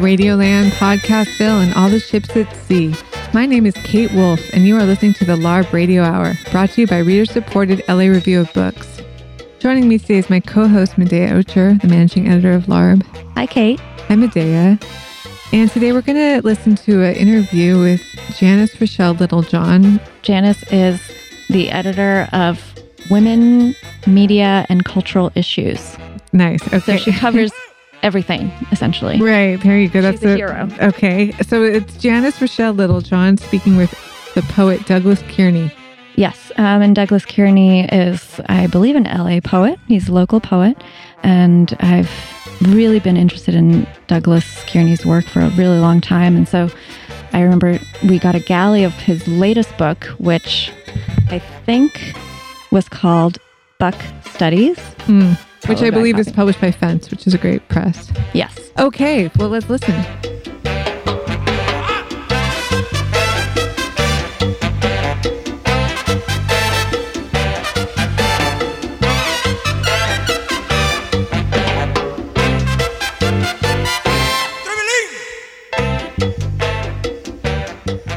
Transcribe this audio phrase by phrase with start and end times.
[0.00, 2.94] Radioland, Podcastville, and all the ships at sea.
[3.34, 6.70] My name is Kate Wolf, and you are listening to the LARB Radio Hour, brought
[6.70, 9.02] to you by reader supported LA Review of Books.
[9.58, 13.02] Joining me today is my co host, Medaya Ocher, the managing editor of LARB.
[13.34, 13.78] Hi, Kate.
[13.78, 14.82] Hi, Medaya.
[15.52, 18.00] And today we're going to listen to an interview with
[18.38, 20.00] Janice Rhoshalle Littlejohn.
[20.22, 20.98] Janice is
[21.50, 22.72] the editor of
[23.10, 23.74] Women,
[24.06, 25.98] Media, and Cultural Issues.
[26.32, 26.66] Nice.
[26.68, 26.78] Okay.
[26.78, 27.52] So she covers
[28.02, 29.20] everything, essentially.
[29.20, 29.60] Right.
[29.60, 30.00] There you go.
[30.00, 30.68] She's That's a a hero.
[30.80, 31.32] Okay.
[31.42, 33.90] So it's Janice Rhoshalle Littlejohn speaking with
[34.34, 35.72] the poet Douglas Kearney.
[36.16, 36.52] Yes.
[36.56, 39.78] Um, and Douglas Kearney is, I believe, an LA poet.
[39.86, 40.76] He's a local poet.
[41.22, 42.10] And I've
[42.62, 46.36] really been interested in Douglas Kearney's work for a really long time.
[46.36, 46.70] And so
[47.32, 50.72] I remember we got a galley of his latest book, which
[51.28, 52.14] I think
[52.70, 53.38] was called
[53.78, 54.78] Buck Studies.
[55.04, 55.32] Hmm.
[55.66, 58.10] Which I believe back is published by Fence, which is a great press.
[58.32, 58.58] Yes.
[58.78, 59.94] Okay, well, let's listen.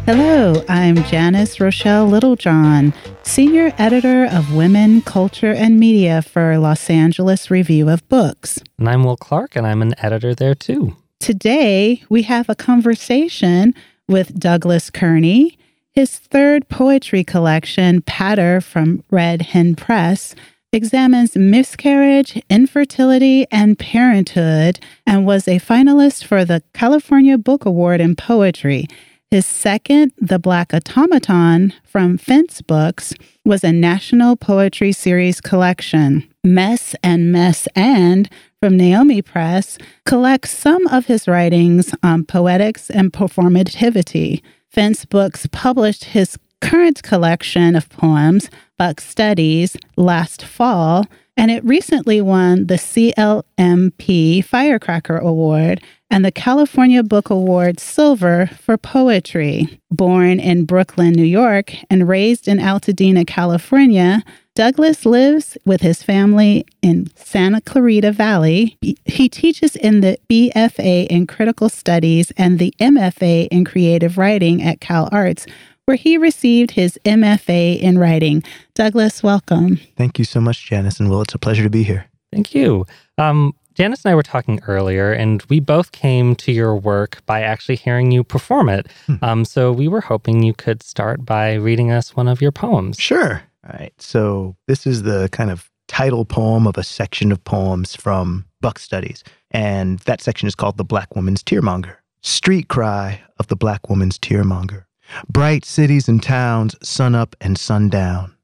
[0.05, 7.49] Hello, I'm Janice Rhoshalle Littlejohn, Senior Editor of Women, Culture, and Media for Los Angeles
[7.49, 8.59] Review of Books.
[8.77, 10.97] And I'm Will Clark, and I'm an editor there too.
[11.21, 13.73] Today, we have a conversation
[14.09, 15.57] with Douglas Kearney.
[15.93, 20.35] His third poetry collection, Patter from Red Hen Press,
[20.73, 28.17] examines miscarriage, infertility, and parenthood, and was a finalist for the California Book Award in
[28.17, 28.85] Poetry.
[29.33, 36.31] His second, The Black Automaton from Fence Books, was a National Poetry Series collection.
[36.43, 38.29] Mess and Mess and
[38.61, 44.43] from Noemi Press collects some of his writings on poetics and performativity.
[44.69, 52.22] Fence Books published his current collection of poems, Buck Studies, last fall, and it recently
[52.22, 59.79] won the CLMP Firecracker Award and the California Book Award Silver for Poetry.
[59.91, 64.23] Born in Brooklyn, New York, and raised in Altadena, California,
[64.56, 68.78] Douglas lives with his family in Santa Clarita Valley.
[69.06, 74.79] He teaches in the BFA in Critical Studies and the MFA in Creative Writing at
[74.79, 75.47] Cal Arts,
[75.85, 78.44] where he received his MFA in Writing.
[78.73, 79.79] Douglas, welcome.
[79.97, 81.21] Thank you so much, Janice and Will.
[81.21, 82.05] It's a pleasure to be here.
[82.31, 82.85] Thank you.
[83.17, 87.41] Um, Janice and I were talking earlier, and we both came to your work by
[87.41, 88.88] actually hearing you perform it.
[89.22, 92.99] Um, so we were hoping you could start by reading us one of your poems.
[92.99, 93.41] Sure.
[93.66, 93.93] All right.
[93.99, 98.79] So this is the kind of title poem of a section of poems from Buck
[98.79, 99.23] Studies.
[99.51, 101.95] And that section is called The Black Woman's Tearmonger.
[102.22, 104.85] Street cry of the black woman's tearmonger.
[105.29, 108.35] Bright cities and towns, sun up and sundown.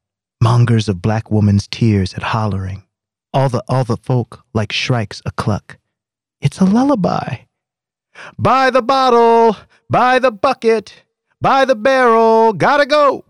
[0.42, 2.84] Mongers of black woman's tears at hollering.
[3.32, 5.78] All the all the folk like shrikes a cluck.
[6.40, 7.36] It's a lullaby.
[8.38, 9.56] By the bottle,
[9.88, 11.04] by the bucket,
[11.40, 13.24] by the barrel, gotta go.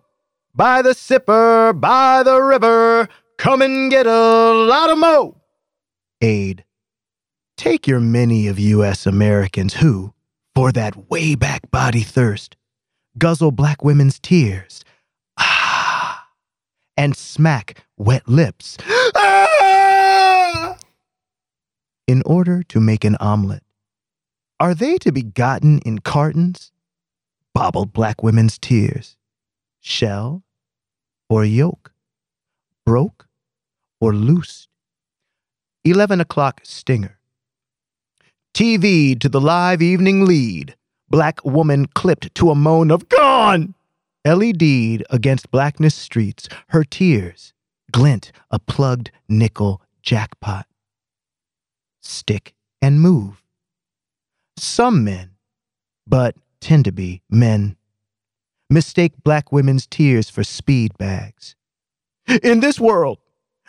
[0.55, 3.09] By the sipper, by the river,
[3.39, 5.37] come and get a lot of mo.
[6.21, 6.65] Aid.
[7.56, 9.06] Take your many of U.S.
[9.06, 10.15] Americans who,
[10.55, 12.56] for that way back body thirst,
[13.20, 14.82] guzzle black women's tears.
[15.38, 16.26] Ah!
[16.97, 18.76] And smack wet lips.
[19.14, 20.76] Ah!
[22.08, 23.62] In order to make an omelet.
[24.58, 26.72] Are they to be gotten in cartons?
[27.54, 29.16] Bobbled black women's tears.
[29.81, 30.42] Shell
[31.28, 31.92] or yolk?
[32.84, 33.28] Broke
[34.00, 34.69] or loosed?
[35.84, 37.19] 11 o'clock stinger.
[38.52, 40.75] TV to the live evening lead.
[41.10, 43.75] Black woman clipped to a moan of gone.
[44.25, 47.52] LED'd against blackness streets, her tears
[47.90, 50.67] glint a plugged nickel jackpot.
[52.00, 53.43] Stick and move.
[54.56, 55.31] Some men,
[56.06, 57.76] but tend to be men,
[58.69, 61.56] mistake black women's tears for speed bags.
[62.43, 63.19] In this world,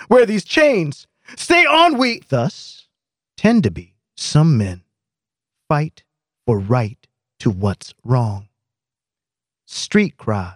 [0.07, 1.07] where these chains
[1.37, 2.87] stay on, we thus
[3.37, 4.83] tend to be some men
[5.67, 6.03] fight
[6.45, 7.07] for right
[7.41, 8.47] to what's wrong.
[9.65, 10.53] Street cry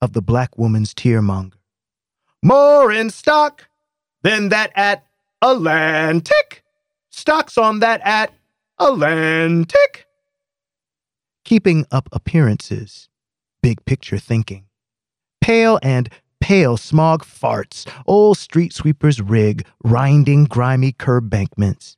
[0.00, 1.54] of the black woman's tearmonger.
[2.40, 3.68] More in stock
[4.22, 5.04] than that at
[5.42, 6.62] Atlantic.
[7.10, 8.32] Stocks on that at
[8.78, 10.06] Atlantic.
[11.44, 13.08] Keeping up appearances,
[13.60, 14.66] big picture thinking.
[15.40, 16.08] Pale and
[16.40, 21.96] pale smog farts, old street sweepers rig, rinding grimy curb bankments.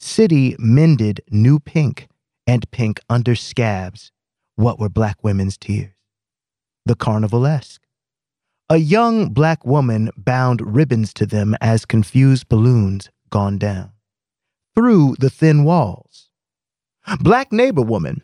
[0.00, 2.08] City mended new pink
[2.46, 4.12] and pink under scabs.
[4.56, 5.94] What were black women's tears?
[6.86, 7.80] The carnivalesque.
[8.70, 13.92] A young black woman bound ribbons to them as confused balloons gone down.
[14.74, 16.30] Through the thin walls.
[17.20, 18.22] Black neighbor woman.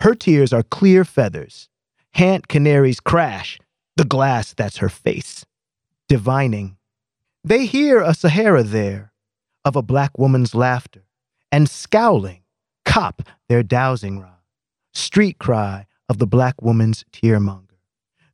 [0.00, 1.68] Her tears are clear feathers.
[2.14, 3.58] Hant canaries crash,
[3.96, 5.46] the glass that's her face.
[6.08, 6.76] Divining.
[7.44, 9.12] They hear a Sahara there
[9.64, 11.04] of a black woman's laughter,
[11.50, 12.41] and scowling,
[12.92, 14.42] cop their dowsing rod.
[14.92, 17.78] Street cry of the black woman's tearmonger.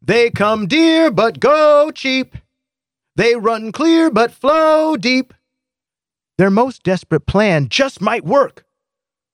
[0.02, 2.36] They come dear but go cheap.
[3.14, 5.32] They run clear but flow deep.
[6.38, 8.64] Their most desperate plan just might work.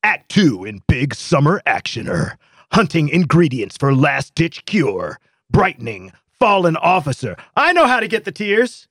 [0.02, 2.36] Act two in big summer actioner.
[2.72, 5.18] Hunting ingredients for last ditch cure.
[5.50, 7.34] Brightening, fallen officer.
[7.56, 8.88] I know how to get the tears.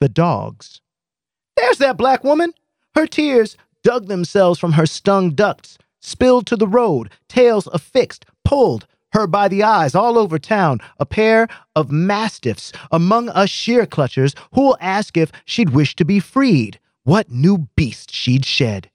[0.00, 0.80] The dogs.
[1.56, 2.54] There's that black woman.
[2.94, 8.86] Her tears dug themselves from her stung ducts, spilled to the road, tails affixed, pulled,
[9.12, 11.46] her by the eyes all over town, a pair
[11.76, 17.30] of mastiffs among us shear clutchers who'll ask if she'd wish to be freed, what
[17.30, 18.90] new beast she'd shed.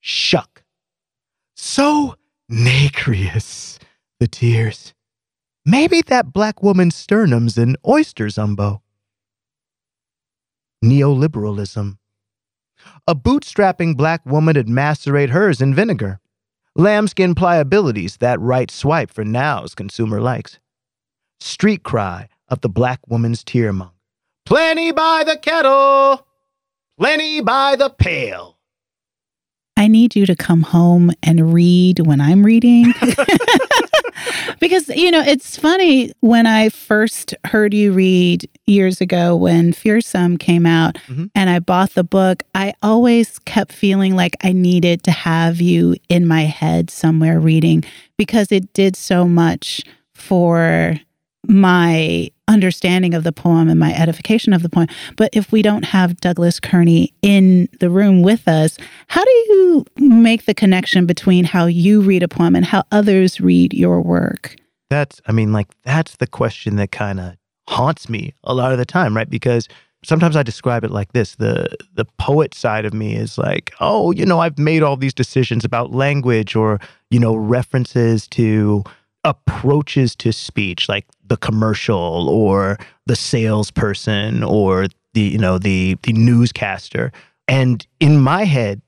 [0.00, 0.62] Shuck.
[1.54, 2.16] So
[2.48, 3.78] nacreous,
[4.20, 4.92] the tears.
[5.64, 8.80] Maybe that black woman's sternum's an oyster zumbo.
[10.84, 11.96] Neoliberalism.
[13.06, 16.20] A bootstrapping black woman'd macerate hers in vinegar.
[16.74, 20.58] Lambskin pliabilities, that right swipe for now's consumer likes.
[21.40, 23.92] Street cry of the black woman's tear tearmonger.
[24.44, 26.26] Plenty by the kettle,
[26.98, 28.58] plenty by the pail.
[29.76, 32.94] I need you to come home and read when I'm reading.
[34.60, 40.38] because, you know, it's funny when I first heard you read years ago when Fearsome
[40.38, 41.30] came out Mhm.
[41.34, 45.96] and I bought the book, I always kept feeling like I needed to have you
[46.08, 47.84] in my head somewhere reading
[48.16, 49.82] because it did so much
[50.14, 50.98] for
[51.48, 54.86] my understanding of the poem and my edification of the poem.
[55.16, 58.78] But if we don't have Douglas Kearney in the room with us,
[59.08, 63.40] how do you make the connection between how you read a poem and how others
[63.40, 64.56] read your work?
[64.90, 67.36] That's, I mean, like, that's the question that kind of
[67.68, 69.28] haunts me a lot of the time, right?
[69.28, 69.68] Because
[70.04, 74.12] sometimes I describe it like this the the poet side of me is like, oh,
[74.12, 76.78] you know, I've made all these decisions about language or,
[77.10, 78.84] you know, references to
[79.24, 86.12] approaches to speech, like the commercial or the salesperson or the, you know, the the
[86.12, 87.12] newscaster.
[87.48, 88.82] And in my head,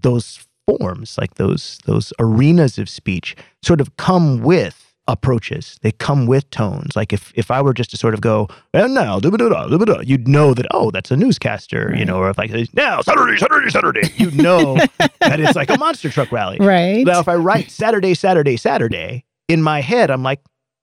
[0.00, 5.78] those forms, like those those arenas of speech, sort of come with approaches.
[5.82, 6.94] They come with tones.
[6.94, 10.28] Like if if I were just to sort of go, and now, da-ba-da-da, da-ba-da," you'd
[10.28, 14.12] know that, oh, that's a newscaster, you know, or if like, now, Saturday, Saturday, Saturday,
[14.16, 14.74] you know
[15.20, 16.58] that it's like a monster truck rally.
[16.60, 17.04] Right.
[17.04, 20.40] Now, if I write Saturday, Saturday, Saturday, in my head, I'm like,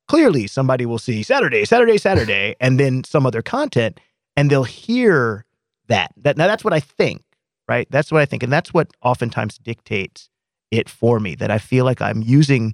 [0.09, 4.00] clearly somebody will see Saturday, Saturday, Saturday, and then some other content,
[4.35, 5.45] and they'll hear
[5.88, 6.11] that.
[6.17, 7.23] That now that's what I think,
[7.69, 7.88] right?
[7.89, 10.29] That's what I think, and that's what oftentimes dictates
[10.71, 11.35] it for me.
[11.35, 12.73] That I feel like I'm using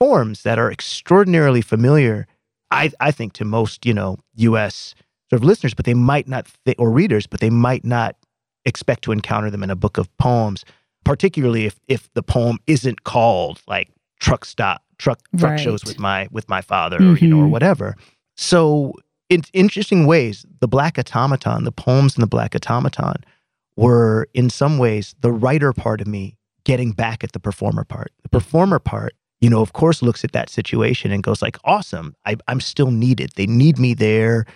[0.00, 2.26] forms that are extraordinarily familiar.
[2.70, 4.94] I I think to most you know U.S.
[5.28, 8.16] sort of listeners, but they might not thi- or readers, but they might not
[8.64, 10.64] expect to encounter them in a book of poems
[11.06, 13.88] particularly if if the poem isn't called like
[14.18, 15.60] truck stop truck truck Right.
[15.60, 17.50] shows with my with my father or you know or Mhm.
[17.50, 17.96] whatever.
[18.36, 18.92] So
[19.28, 23.16] in interesting ways the black automaton the poems in the black automaton
[23.76, 28.12] were in some ways the writer part of me getting back at the performer part.
[28.22, 32.14] The performer part you know of course looks at that situation and goes like awesome.
[32.24, 33.32] I, i'm still needed.
[33.36, 34.46] They need me there.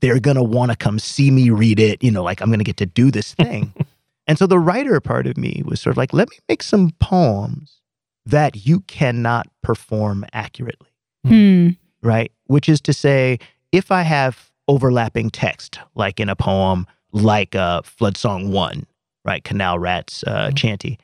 [0.00, 2.02] They're gonna want to come see me read it.
[2.04, 3.72] You know like i'm gonna get to do this thing.
[4.28, 6.90] And so the writer part of me was sort of like, let me make some
[7.00, 7.80] poems
[8.28, 10.88] that you cannot perform accurately,
[11.26, 11.70] Hmm.
[12.02, 12.30] right?
[12.46, 13.38] Which is to say,
[13.72, 18.86] if I have overlapping text, like in a poem like uh, Flood Song 1,
[19.24, 19.42] right?
[19.44, 20.56] Canal Rats uh, Mhm.
[20.56, 20.98] Chanty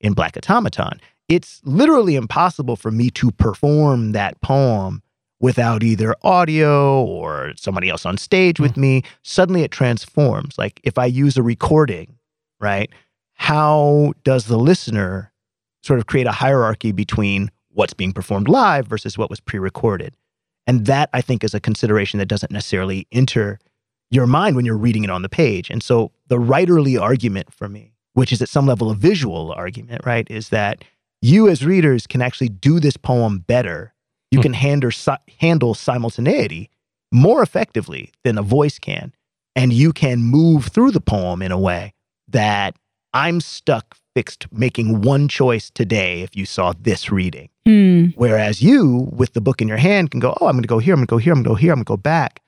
[0.00, 5.02] in Black Automaton, it's literally impossible for me to perform that poem
[5.38, 9.02] without either audio or somebody else on stage with me.
[9.22, 10.56] Suddenly it transforms.
[10.58, 12.16] Like if I use a recording,
[12.58, 12.90] right?
[13.34, 15.29] How does the listener
[15.82, 20.14] sort of create a hierarchy between what's being performed live versus what was pre recorded?
[20.66, 23.58] And that I think is a consideration that doesn't necessarily enter
[24.10, 25.70] your mind when you're reading it on the page.
[25.70, 30.02] And so the writerly argument for me, which is at some level a visual argument,
[30.04, 30.84] right, is that
[31.22, 33.94] you as readers can actually do this poem better.
[34.30, 34.42] You Hmm.
[34.42, 36.70] can handle, si- handle simultaneity
[37.12, 39.12] more effectively than a voice can.
[39.56, 41.94] And you can move through the poem in a way
[42.28, 42.76] that
[43.12, 47.48] I'm stuck fixed making one choice today if you saw this reading.
[47.64, 48.06] Hmm.
[48.16, 50.78] Whereas you, with the book in your hand, can go, oh, I'm going to go
[50.78, 51.96] here, I'm going to go here, I'm going to go here, I'm going to go
[51.96, 52.42] back.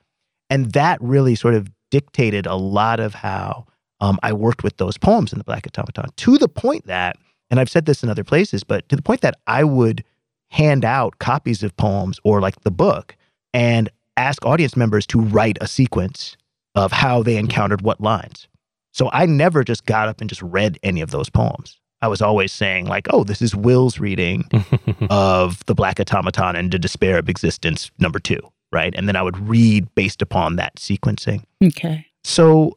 [0.51, 3.67] And that really sort of dictated a lot of how
[4.01, 7.17] um, I worked with those poems in the Black Automaton to the point that,
[7.51, 10.05] and I've said this in other places, but to the point that I would
[10.51, 13.17] hand out copies of poems or like the book
[13.55, 16.37] and ask audience members to write a sequence
[16.75, 18.49] of how they encountered what lines.
[18.93, 21.81] So I never just got up and just read any of those poems.
[22.03, 24.45] I was always saying, like, oh, this is Will's reading
[25.11, 28.41] of The Black Automaton and The Despair of Existence, number two,
[28.73, 28.93] right?
[28.97, 31.45] And then I would read based upon that sequencing.
[31.63, 32.07] Okay.
[32.25, 32.77] So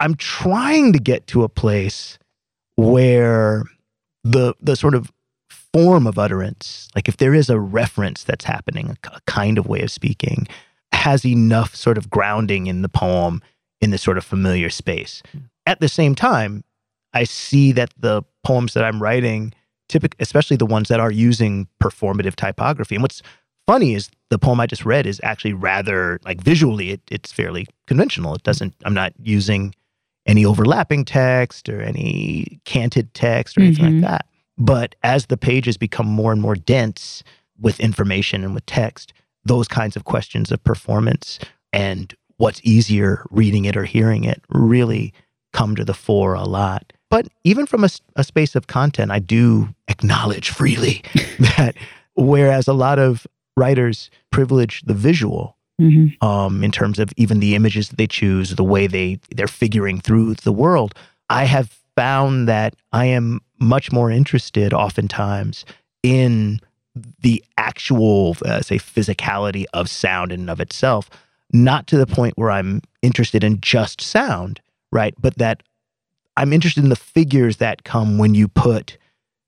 [0.00, 2.18] I'm trying to get to a place
[2.76, 3.64] where
[4.24, 5.12] the the sort of
[5.72, 9.66] form of utterance, like if there is a reference that's happening, a, a kind of
[9.66, 10.46] way of speaking,
[10.92, 13.42] has enough sort of grounding in the poem
[13.82, 15.22] in this sort of familiar space.
[15.66, 16.64] At the same time,
[17.12, 19.52] I see that the poems that I'm writing,
[19.88, 23.20] typically, especially the ones that are using performative typography, and what's
[23.66, 27.66] funny is the poem I just read is actually rather like visually, it, it's fairly
[27.86, 28.34] conventional.
[28.34, 28.74] It doesn't.
[28.84, 29.74] I'm not using
[30.24, 33.92] any overlapping text or any canted text or anything Mhm.
[34.02, 34.26] like that.
[34.56, 37.22] But as the pages become more and more dense
[37.60, 39.12] with information and with text,
[39.44, 41.38] those kinds of questions of performance
[41.72, 45.12] and what's easier reading it or hearing it really
[45.52, 46.92] come to the fore a lot.
[47.10, 47.84] But even from
[48.16, 51.02] a space of content, I do acknowledge freely
[51.56, 51.74] that
[52.14, 57.54] whereas a lot of writers privilege the visual, hmm um, in terms of even the
[57.54, 60.94] images that they choose, the way they they're figuring through the world.
[61.28, 65.64] I have found that I am much more interested, oftentimes,
[66.02, 66.60] in
[67.20, 71.08] the actual, uh, say, physicality of sound in and of itself,
[71.52, 75.14] not to the point where I'm interested in just sound, right?
[75.20, 75.62] But that
[76.36, 78.96] I'm interested in the figures that come when you put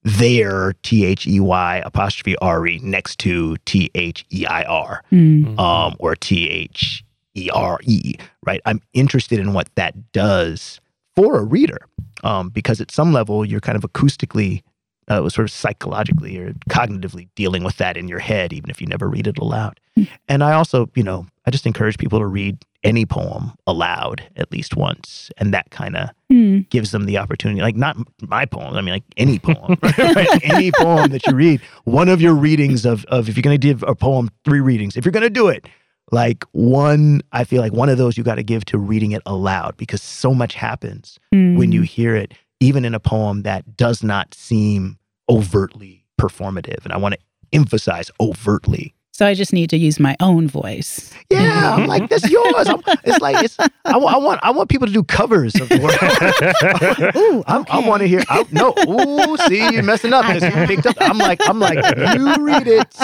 [0.03, 5.03] their T H E Y apostrophe R E next to T H E I R
[5.13, 5.59] Mm.
[5.59, 7.03] um, or T H
[7.35, 8.61] E R E, right?
[8.67, 10.81] I'm interested in what that does
[11.17, 11.87] for a reader
[12.23, 14.63] um, because at some level you're kind of acoustically,
[15.09, 18.87] uh, sort of psychologically or cognitively dealing with that in your head, even if you
[18.87, 19.81] never read it aloud.
[20.29, 24.51] And I also, you know, I just encourage people to read any poem aloud at
[24.53, 26.69] least once, and that kind of Mm.
[26.71, 30.41] gives them the opportunity like not my poem i mean like any poem right?
[30.43, 33.65] any poem that you read one of your readings of of if you're going to
[33.67, 35.67] give a poem three readings if you're going to do it
[36.11, 39.23] like one i feel like one of those you got to give to reading it
[39.27, 41.57] aloud because so much happens Mm.
[41.57, 44.99] when you hear it even in a poem that does not seem
[45.31, 47.21] overtly performative and i want to
[47.53, 51.13] emphasize overtly So I just need to use my own voice.
[51.31, 54.87] yeah i'm like that's yours I'm- it's like it's I, I want i want people
[54.89, 58.23] to do covers of the work Ooh, I, I want to hear.
[58.29, 60.97] I, no, ooh, see, you're messing up you picked up.
[61.01, 61.79] I'm like, I'm like,
[62.17, 62.97] you read it.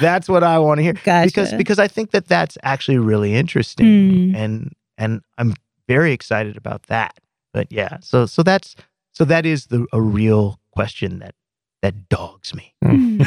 [0.00, 1.26] That's what I want to hear Gotcha.
[1.26, 4.34] because because I think that that's actually really interesting, Mm.
[4.36, 5.54] and and I'm
[5.88, 7.18] very excited about that.
[7.54, 8.74] But yeah, so so that's
[9.12, 11.34] so that is the a real question that
[11.82, 12.74] that dogs me.
[12.84, 13.24] Mm.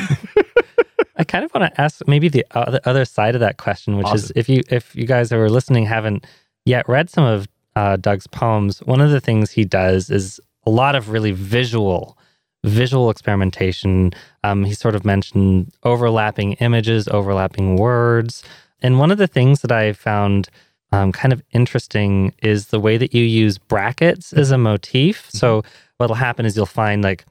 [1.20, 4.12] I kind of want to ask maybe the other, other side of that question, which
[4.14, 6.26] is if you if you guys who are listening haven't
[6.66, 7.46] yet read some of
[7.76, 12.18] uh, Doug's poems, one of the things he does is a lot of really visual
[12.64, 14.12] visual experimentation.
[14.44, 18.42] Um, he sort of mentioned overlapping images, overlapping words,
[18.82, 20.50] and one of the things that I found
[20.94, 25.30] um, kind of interesting is the way that you use brackets as a motif.
[25.32, 25.64] So
[25.98, 27.26] what'll happen is you'll find like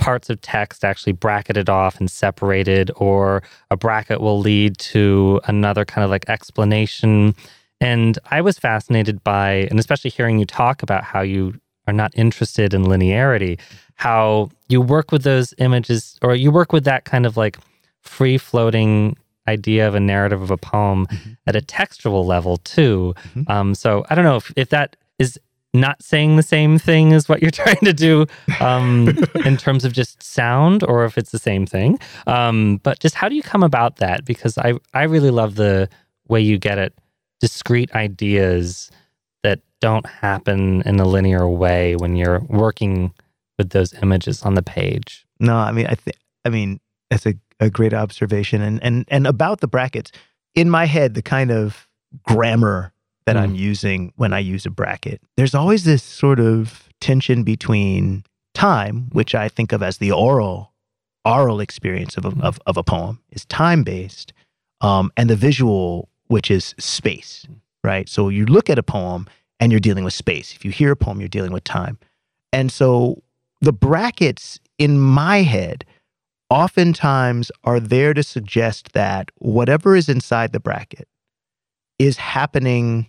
[0.00, 5.84] parts of text actually bracketed off and separated, or a bracket will lead to another
[5.84, 7.34] kind of like explanation.
[7.80, 11.54] And I was fascinated by, and especially hearing you talk about how you
[11.86, 13.58] are not interested in linearity,
[13.94, 17.58] how you work with those images, or you work with that kind of like
[18.00, 19.16] free floating
[19.48, 21.36] idea of a narrative of a poem Mhm.
[21.46, 23.14] at a textual level too.
[23.34, 23.50] Mhm.
[23.50, 25.38] Um, so I don't know if, if that is
[25.72, 28.26] not saying the same thing as what you're trying to do
[28.60, 29.08] um,
[29.44, 31.98] in terms of just sound or if it's the same thing.
[32.26, 34.24] Um, but just how do you come about that?
[34.24, 35.88] Because I, I really love the
[36.28, 36.92] way you get at
[37.40, 38.90] discrete ideas
[39.42, 43.12] that don't happen in a linear way when you're working
[43.58, 45.24] with those images on the page.
[45.38, 48.60] No, I mean, I think, I mean, that's a, a great observation.
[48.62, 50.12] And, and, and about the brackets,
[50.54, 51.88] in my head, the kind of
[52.24, 52.92] grammar
[53.30, 53.56] that I'm hmm.
[53.56, 59.36] using when I use a bracket, there's always this sort of tension between time, which
[59.36, 60.72] I think of as the oral,
[61.24, 62.40] oral experience of a, hmm.
[62.40, 64.32] of, of a poem is time based,
[64.80, 67.54] um, and the visual, which is space, hmm.
[67.84, 68.08] right?
[68.08, 69.28] So you look at a poem
[69.60, 70.52] and you're dealing with space.
[70.52, 71.98] If you hear a poem, you're dealing with time.
[72.52, 73.22] And so
[73.60, 75.84] the brackets in my head
[76.48, 81.06] oftentimes are there to suggest that whatever is inside the bracket
[82.00, 83.06] is happening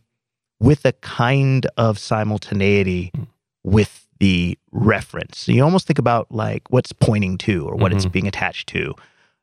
[0.62, 3.12] with a kind of simultaneity
[3.64, 5.40] with the reference.
[5.40, 8.12] So you almost think about like what's pointing to or what it's Mhm.
[8.12, 8.94] being attached to.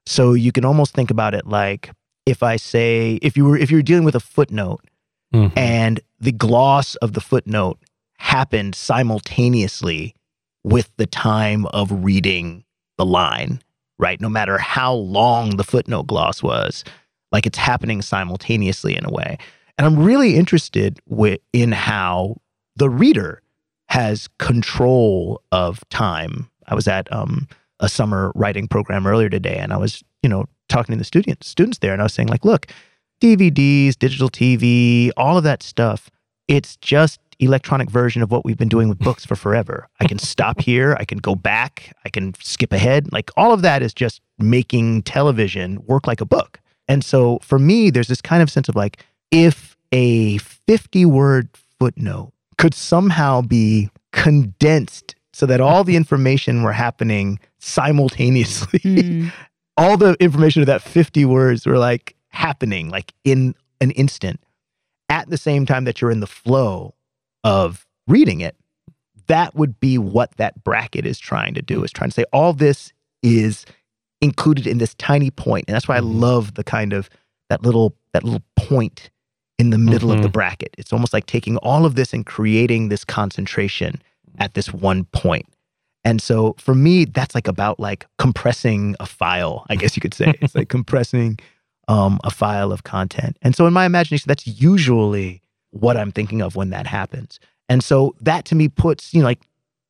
[0.07, 1.91] So you can almost think about it like
[2.25, 4.83] if I say if you were if you're dealing with a footnote
[5.35, 5.53] Mhm.
[5.57, 7.79] and the gloss of the footnote
[8.19, 10.15] happened simultaneously
[10.63, 12.65] with the time of reading
[12.97, 13.61] the line,
[13.99, 14.21] right?
[14.21, 16.85] No matter how long the footnote gloss was,
[17.33, 19.37] like it's happening simultaneously in a way.
[19.79, 22.37] And I'm really interested wi- in how
[22.77, 23.41] the reader
[23.89, 26.51] has control of time.
[26.67, 27.49] I was at um,
[27.81, 31.49] a summer writing program earlier today, and I was, you know, talking to the students
[31.49, 32.67] students there, and I was saying like, look,
[33.23, 36.11] DVDs, digital TV, all of that stuff,
[36.49, 39.89] it's just electronic version of what we've been doing with books for forever.
[40.01, 43.13] I can stop here, I can go back, I can skip ahead.
[43.13, 46.61] Like all of that is just making television work like a book.
[46.89, 51.49] And so for me, there's this kind of sense of like, if a 50 word
[51.79, 59.33] footnote could somehow be condensed so that all the information were happening simultaneously, Mm.
[59.77, 64.41] all the information of that 50 words were like happening like in an instant
[65.09, 66.95] at the same time that you're in the flow
[67.45, 68.57] of reading it
[69.29, 72.53] that would be what that bracket is trying to do is trying to say all
[72.53, 72.93] this
[73.23, 73.65] is
[74.21, 76.21] included in this tiny point and that's why i Mhm.
[76.21, 77.09] love the kind of
[77.49, 79.11] that little that little point
[79.59, 80.33] in the middle of the Mhm.
[80.33, 84.01] bracket it's almost like taking all of this and creating this concentration
[84.39, 85.23] at this one point.
[85.23, 85.47] point
[86.05, 90.15] and so for me, that's like about like compressing a file, I guess you could
[90.15, 90.33] say.
[90.41, 91.39] it's like compressing
[91.89, 93.37] um, a file of content.
[93.43, 97.41] And so in my imagination, that's usually what I'm thinking of when that happens.
[97.69, 99.41] And so that to me puts, you know, like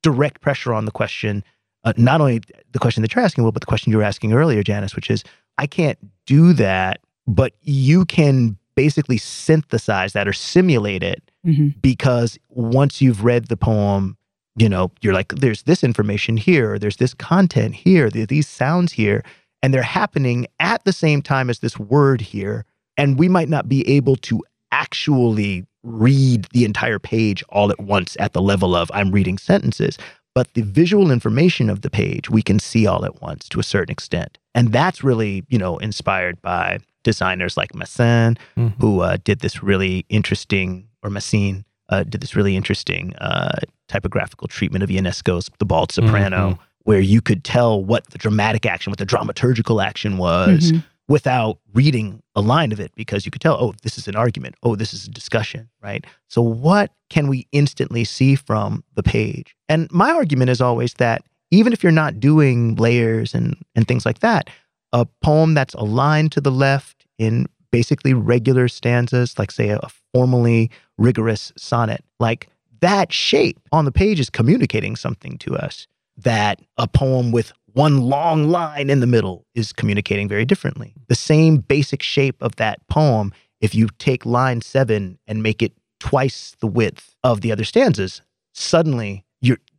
[0.02, 1.44] direct pressure on the question,
[1.84, 2.40] uh, not only
[2.72, 5.10] the question that you're asking, Will, but the question you were asking earlier, Janice, which
[5.10, 5.22] is
[5.58, 11.74] I can't do that, but you can basically synthesize that or simulate it Mhm.
[11.82, 14.16] because once you've read the poem,
[14.56, 18.92] you know, you're like, there's this information here, there's this content here, there these sounds
[18.92, 19.24] here,
[19.62, 22.64] and they're happening at the same time as this word here.
[22.96, 28.16] And we might not be able to actually read the entire page all at once
[28.20, 29.98] at the level of I'm reading sentences,
[30.36, 33.64] but the visual information of the page we can see all at once to a
[33.74, 34.38] certain extent.
[34.54, 38.74] And that's really, you know, inspired by designers like Massin, Mhm.
[38.80, 43.58] who uh, did this really interesting, or Massine uh, did this really interesting uh,
[43.88, 46.58] typographical treatment of Ionesco's The Bald Soprano, Mhm.
[46.84, 50.84] where you could tell what the dramatic action, what the dramaturgical action was Mhm.
[51.08, 54.54] without reading a line of it because you could tell, oh, this is an argument.
[54.62, 56.04] Oh, this is a discussion, right?
[56.28, 59.54] So, what can we instantly see from the page?
[59.70, 64.04] And my argument is always that even if you're not doing layers and, and things
[64.04, 64.50] like that,
[64.92, 69.80] a poem that's aligned to the left in basically regular stanzas, like, say, a,
[70.14, 72.48] formally rigorous sonnet, like
[72.80, 78.00] that shape on the page is communicating something to us that a poem with one
[78.00, 80.94] long line in the middle is communicating very differently.
[81.08, 85.72] The same basic shape of that poem, if you take line seven and make it
[86.00, 88.22] twice the width of the other stanzas,
[88.54, 89.24] suddenly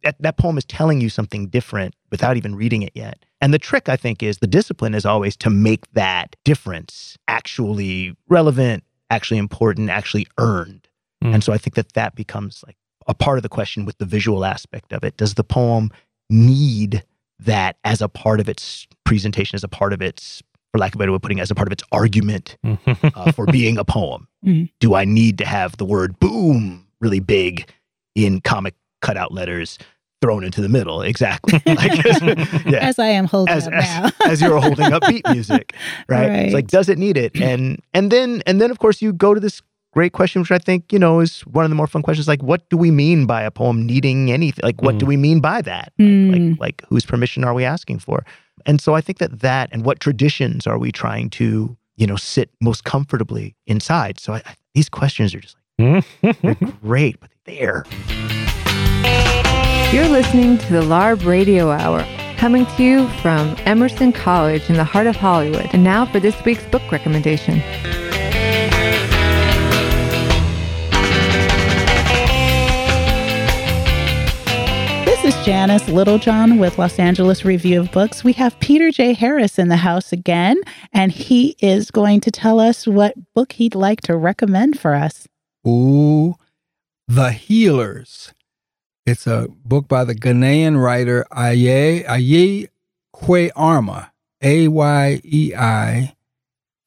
[0.04, 3.24] that, that poem is telling you something different without even reading it yet.
[3.42, 8.16] And the trick, I think, is the discipline is always to make that difference actually
[8.28, 10.88] relevant, actually important, actually earned.
[11.24, 11.36] Mm.
[11.36, 14.06] And so I think that that becomes like a part of the question with the
[14.06, 15.18] visual aspect of it.
[15.18, 15.92] Does the poem
[16.30, 17.04] need
[17.40, 20.96] that as a part of its presentation, as a part of its, for lack of
[20.96, 22.58] a better way of putting it, as a part of its argument
[23.16, 24.28] uh, for being a poem?
[24.46, 24.70] Mhm.
[24.80, 27.70] Do I need to have the word boom really big
[28.16, 29.78] in comic cutout letters
[30.22, 31.02] thrown into the middle?
[31.02, 31.62] Exactly.
[31.66, 32.04] Like,
[32.66, 32.80] yeah.
[32.82, 34.10] As I am holding As, up as, now.
[34.32, 35.74] as you're holding up beat music,
[36.08, 36.30] right?
[36.32, 37.40] It's like, does it need it?
[37.40, 39.62] And and then and then of course you go to this
[39.94, 42.28] great question, which I think you know is one of the more fun questions.
[42.28, 44.64] Like, what do we mean by a poem needing anything?
[44.64, 45.94] Like, what do we mean by that?
[45.98, 46.52] Like, Mm.
[46.52, 48.26] like, like, whose permission are we asking for?
[48.66, 52.16] And so I think that that and what traditions are we trying to you know
[52.18, 54.20] sit most comfortably inside?
[54.20, 56.06] So I, I, these questions are just like
[56.42, 57.86] they're great, but they're
[59.92, 62.06] You're listening to the LARB Radio Hour,
[62.38, 65.68] coming to you from Emerson College in the heart of Hollywood.
[65.74, 67.58] And now for this week's book recommendation.
[75.06, 78.24] This is Janice Littlejohn with Los Angeles Review of Books.
[78.24, 79.14] We have Peter J.
[79.14, 80.62] Harris in the house again,
[80.94, 85.28] and he is going to tell us what book he'd like to recommend for us.
[85.68, 86.36] Ooh,
[87.08, 88.34] The Healers.
[89.10, 92.68] It's a book by the Ghanaian writer Aye Ayi
[93.12, 94.12] Kwei Armah,
[94.44, 96.16] A Y E I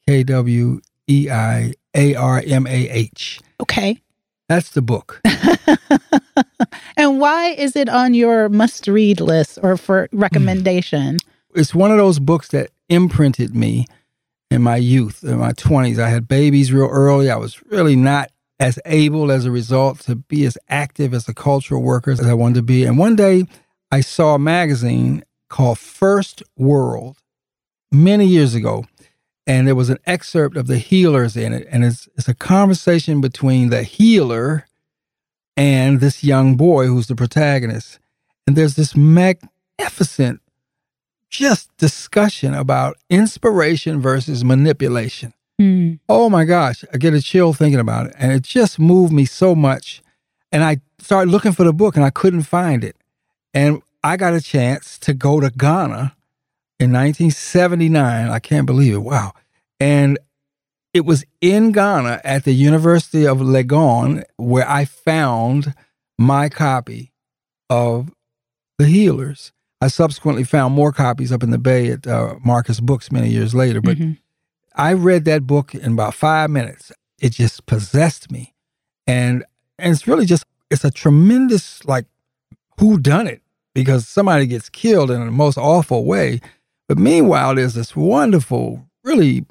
[0.07, 3.41] K W E I A R M A H.
[3.61, 4.01] Okay.
[4.49, 5.21] That's the book.
[6.97, 11.19] and why is it on your must read list or for recommendation?
[11.55, 13.85] It's one of those books that imprinted me
[14.51, 15.99] in my youth, in my 20s.
[15.99, 17.31] I had babies real early.
[17.31, 18.31] I was really not
[18.63, 22.33] as able as a result to be as active as a cultural worker as I
[22.33, 22.85] wanted to be.
[22.85, 23.43] And one day
[23.91, 27.17] I saw a magazine called First World
[27.91, 28.85] many years ago.
[29.49, 31.67] And there was an excerpt of the healers in it.
[31.73, 34.69] And it's, it's a conversation between the healer
[35.57, 37.99] and this young boy who's the protagonist.
[38.47, 40.41] And there's this magnificent
[41.29, 45.35] just discussion about inspiration versus manipulation.
[45.93, 46.01] Mm.
[46.09, 48.15] Oh my gosh, I get a chill thinking about it.
[48.19, 50.03] And it just moved me so much.
[50.51, 52.97] And I started looking for the book and I couldn't find it.
[53.55, 56.15] And I got a chance to go to Ghana
[56.81, 58.29] in 1979.
[58.29, 58.99] I can't believe it.
[58.99, 59.33] Wow.
[59.81, 60.19] And
[60.93, 65.75] it was in Ghana at the University of Legon where I found
[66.19, 67.13] my copy
[67.71, 68.11] of
[68.79, 69.53] The Healers.
[69.81, 73.55] I subsequently found more copies up in the Bay at uh, Marcus Books many years
[73.55, 73.81] later.
[73.81, 74.19] But Mhm.
[74.75, 76.93] I read that book in about five minutes.
[77.21, 78.55] It just possessed me,
[79.07, 79.45] and
[79.79, 82.07] and it's really just it's a tremendous like
[82.79, 83.43] who done it
[83.75, 86.41] because somebody gets killed in the most awful way.
[86.89, 89.47] But meanwhile, there's this wonderful, really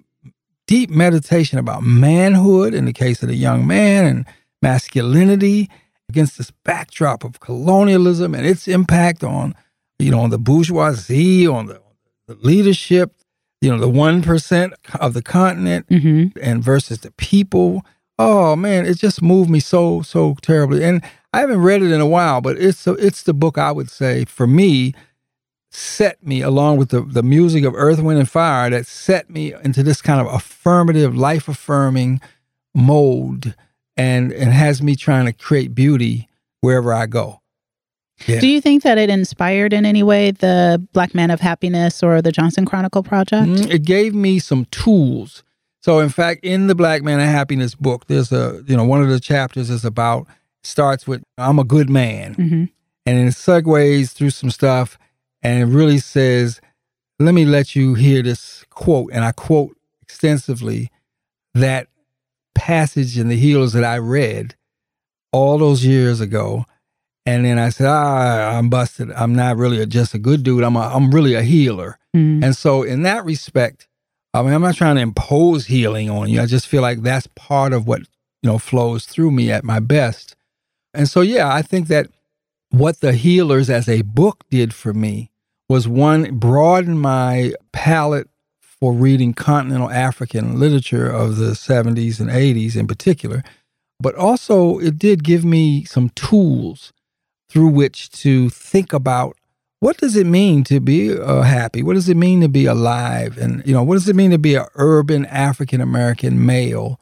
[0.68, 4.26] deep meditation about manhood in the case of the young man and
[4.62, 5.70] masculinity
[6.10, 9.56] against this backdrop of colonialism and its impact on
[9.98, 11.82] you know on the bourgeoisie, on the,
[12.28, 13.14] the leadership,
[13.62, 16.38] you know the one percent of the continent Mm-hmm.
[16.41, 17.86] and versus the people.
[18.19, 20.84] Oh man, it just moved me so so terribly.
[20.84, 21.02] And
[21.34, 24.26] I haven't read it in a while, but it's it's the book I would say
[24.26, 24.93] for me
[25.74, 29.54] set me along with the the music of Earth, Wind and Fire that set me
[29.63, 32.19] into this kind of affirmative, life affirming
[32.76, 33.56] mode
[33.97, 36.28] and and has me trying to create beauty
[36.62, 37.40] wherever I go.
[38.28, 38.40] Yeah.
[38.40, 42.22] Do you think that it inspired in any way the Black Man of Happiness or
[42.22, 43.48] the Johnson Chronicle project?
[43.48, 45.44] Mm, It gave me some tools.
[45.82, 49.02] So, in fact, in the Black Man of Happiness book, there's a you know one
[49.02, 50.28] of the chapters is about
[50.64, 52.64] starts with I'm a good man, Mm-hmm.
[53.08, 55.00] and it segues through some stuff,
[55.42, 56.62] and it really says,
[57.20, 60.92] "Let me let you hear this quote," and I quote extensively
[61.56, 61.88] that
[62.54, 64.56] passage in the Healers that I read
[65.32, 66.66] all those years ago.
[67.26, 69.12] And then I said, ah, I'm busted.
[69.12, 70.64] I'm not really a, just a good dude.
[70.64, 72.00] I'm a, I'm really a healer.
[72.16, 72.44] Mm-hmm.
[72.44, 73.88] And so, in that respect,
[74.34, 76.42] I mean, I'm not trying to impose healing on you.
[76.42, 78.02] I just feel like that's part of what
[78.42, 80.36] you know flows through me at my best.
[80.94, 82.08] And so, yeah, I think that
[82.72, 85.30] what the healers as a book did for me
[85.70, 88.30] was one broaden my palette
[88.62, 93.44] for reading continental African literature of the 70s and 80s in particular,
[94.00, 96.92] but also it did give me some tools
[97.52, 99.36] through which to think about
[99.82, 101.82] what does it mean to be uh, happy?
[101.84, 103.38] What does it mean to be alive?
[103.38, 107.00] And you know, what does it mean to be an urban African American male?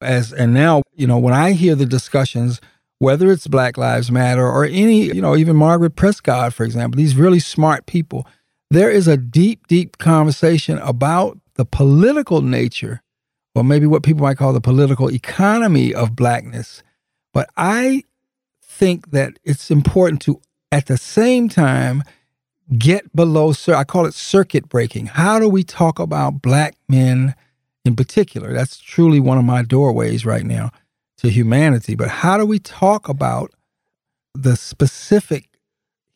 [0.00, 2.60] As and now, you know, when I hear the discussions,
[2.98, 7.16] whether it's Black Lives Matter or any, you know, even Margaret Prescod, for example, these
[7.16, 8.26] really smart people,
[8.70, 13.02] there is a deep, deep conversation about the political nature,
[13.54, 16.82] or maybe what people might call the political economy of blackness.
[17.32, 18.04] But I
[18.76, 22.02] think that it's important to, at the same time,
[22.78, 25.06] get below, sir, I call it circuit breaking.
[25.06, 27.34] How do we talk about black men
[27.84, 28.52] in particular?
[28.52, 30.70] That's truly one of my doorways right now
[31.18, 31.94] to humanity.
[31.94, 33.52] But how do we talk about
[34.34, 35.48] the specific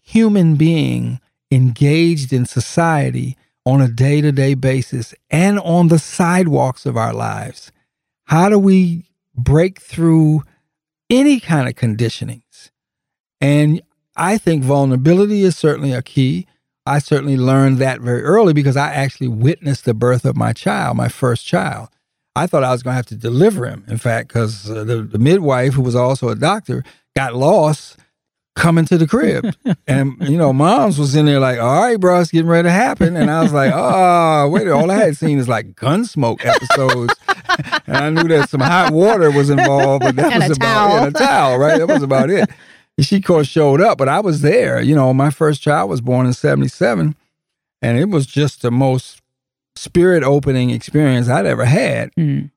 [0.03, 1.21] human being
[1.51, 7.15] engaged in society on a day to day basis and on the sidewalks of our
[7.15, 7.73] lives?
[8.25, 10.43] How do we break through
[11.11, 12.71] any kind of conditionings?
[13.41, 13.83] And
[14.17, 16.47] I think vulnerability is certainly a key.
[16.87, 20.97] I certainly learned that very early because I actually witnessed the birth of my child,
[20.97, 21.89] my first child.
[22.37, 25.03] I thought I was going to have to deliver him, in fact, because uh, the,
[25.03, 26.85] the midwife, who was also a doctor,
[27.17, 27.99] got lost
[28.61, 29.55] coming to the crib.
[29.87, 32.73] and, you know, moms was in there like, all right, bro, it's getting ready to
[32.73, 33.17] happen.
[33.17, 37.15] And I was like, oh, wait, all I had seen is like Gunsmoke episodes.
[37.87, 41.07] and I knew that some hot water was involved, but that And was about it.
[41.07, 41.79] And a towel, right?
[41.79, 42.51] That was about it.
[42.97, 44.81] And she, of course, showed up, but I was there.
[44.81, 47.17] You know, my first child was born in 77,
[47.81, 49.23] and it was just the most
[49.75, 52.15] spirit opening experience I'd ever had.
[52.17, 52.51] Mm.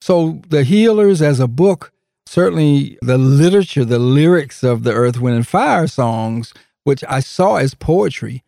[0.00, 1.92] So, The Healers as a book
[2.32, 7.56] certainly the literature, the lyrics of the Earth, Wind, and Fire songs, which I saw
[7.56, 8.42] as poetry,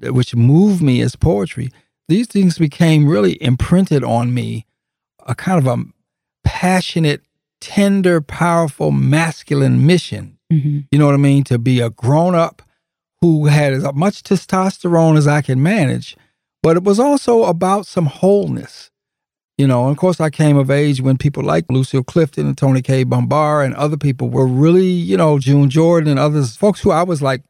[0.00, 1.70] which moved me as poetry,
[2.08, 4.64] these things became really imprinted on me
[5.26, 5.84] a kind of a
[6.42, 7.20] passionate,
[7.60, 10.38] tender, powerful, masculine mission.
[10.50, 10.80] Mm-hmm.
[10.90, 11.44] You know what I mean?
[11.44, 12.62] To be a grown up
[13.20, 16.16] who had as much testosterone as I can manage,
[16.62, 18.90] but it was also about some wholeness.
[19.58, 22.56] You know, and of course, I came of age when people like Lucille Clifton and
[22.56, 26.80] Toni Cade Bambara and other people were really, you know, June Jordan and others, folks
[26.80, 27.42] who I was like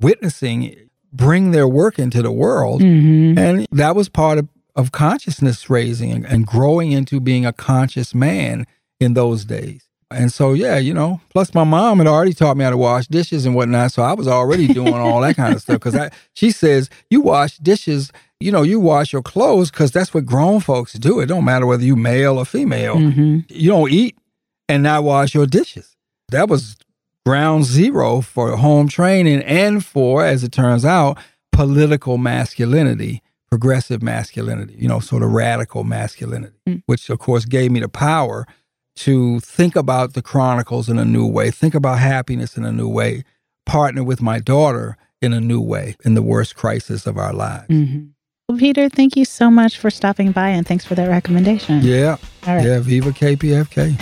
[0.00, 0.76] witnessing
[1.12, 2.82] bring their work into the world.
[2.82, 3.38] Mm-hmm.
[3.38, 8.14] And that was part of, of consciousness raising and, and growing into being a conscious
[8.14, 8.66] man
[9.00, 9.88] in those days.
[10.12, 13.06] And so, yeah, you know, plus my mom had already taught me how to wash
[13.06, 13.92] dishes and whatnot.
[13.92, 15.80] So I was already doing all that kind of stuff.
[15.80, 15.96] Cause
[16.32, 20.60] she says, you wash dishes, you know, you wash your clothes because that's what grown
[20.60, 21.20] folks do.
[21.20, 22.96] It don't matter whether you male or female.
[22.96, 23.40] Mm-hmm.
[23.48, 24.16] You don't eat
[24.68, 25.96] and not wash your dishes.
[26.30, 26.76] That was
[27.26, 31.18] ground zero for home training and for, as it turns out,
[31.52, 36.82] political masculinity, progressive masculinity, you know, sort of radical masculinity, Mm.
[36.86, 38.46] which of course gave me the power
[38.96, 42.88] to think about the chronicles in a new way, think about happiness in a new
[42.88, 43.24] way,
[43.66, 47.68] partner with my daughter in a new way in the worst crisis of our lives.
[47.68, 48.06] Mm-hmm.
[48.50, 51.82] Well, Peter, thank you so much for stopping by and thanks for that recommendation.
[51.82, 52.16] Yeah.
[52.48, 52.66] All right.
[52.66, 52.80] Yeah.
[52.80, 53.94] Viva KPFK.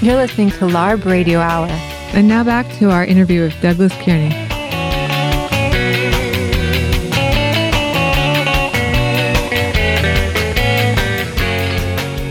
[0.02, 1.66] You're listening to LARB Radio Hour.
[2.14, 4.30] And now back to our interview with Douglas Kearney.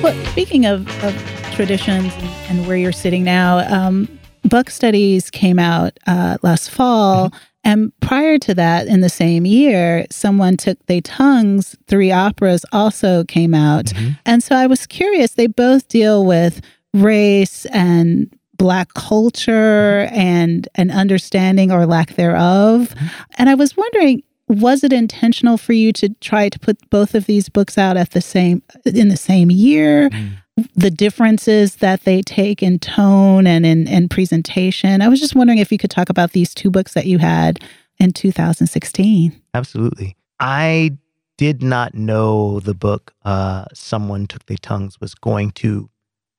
[0.01, 1.13] Well, speaking of, of
[1.53, 2.11] traditions
[2.55, 7.33] and, where you're sitting now, um, Buck Studies came out uh, last fall.
[7.63, 13.23] And prior to that, in the same year, Someone Took They Tongues, three operas also
[13.23, 13.91] came out.
[14.25, 16.61] And so I was curious, they both deal with
[16.93, 22.93] race and black culture and an understanding or lack thereof.
[23.37, 27.25] And I was wondering, was it intentional for you to try to put both of
[27.25, 30.09] these books out at the same in the same year?
[30.75, 35.01] The differences that they take in tone and in, presentation.
[35.01, 37.59] I was just wondering if you could talk about these two books that you had
[37.97, 39.41] in 2016.
[39.53, 40.15] Absolutely.
[40.39, 40.97] I
[41.37, 45.89] did not know the book uh, Someone Took Their Tongues was going to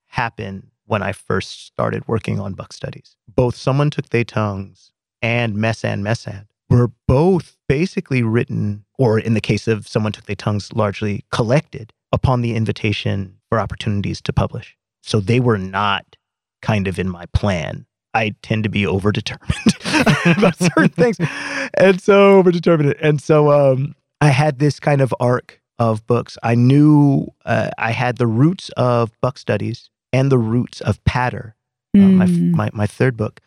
[0.07, 3.17] happen when I first started working on Buck Studies.
[3.29, 9.19] Both Someone Took Their Tongues and Mess and Mess and were both basically written, or
[9.19, 14.21] in the case of Someone Took Their Tongues, largely collected upon the invitation for opportunities
[14.23, 14.77] to publish.
[15.03, 16.17] So they were not
[16.63, 17.87] kind of in my plan.
[18.15, 21.17] I tend to be overdetermined about certain things.
[21.75, 22.97] And so overdetermined.
[23.01, 26.39] And so um, I had this kind of arc of books.
[26.43, 31.55] I knew uh, I had the roots of Buck Studies and the roots of Patter,
[31.95, 32.53] uh, my, Mm.
[32.53, 33.41] my, my third book,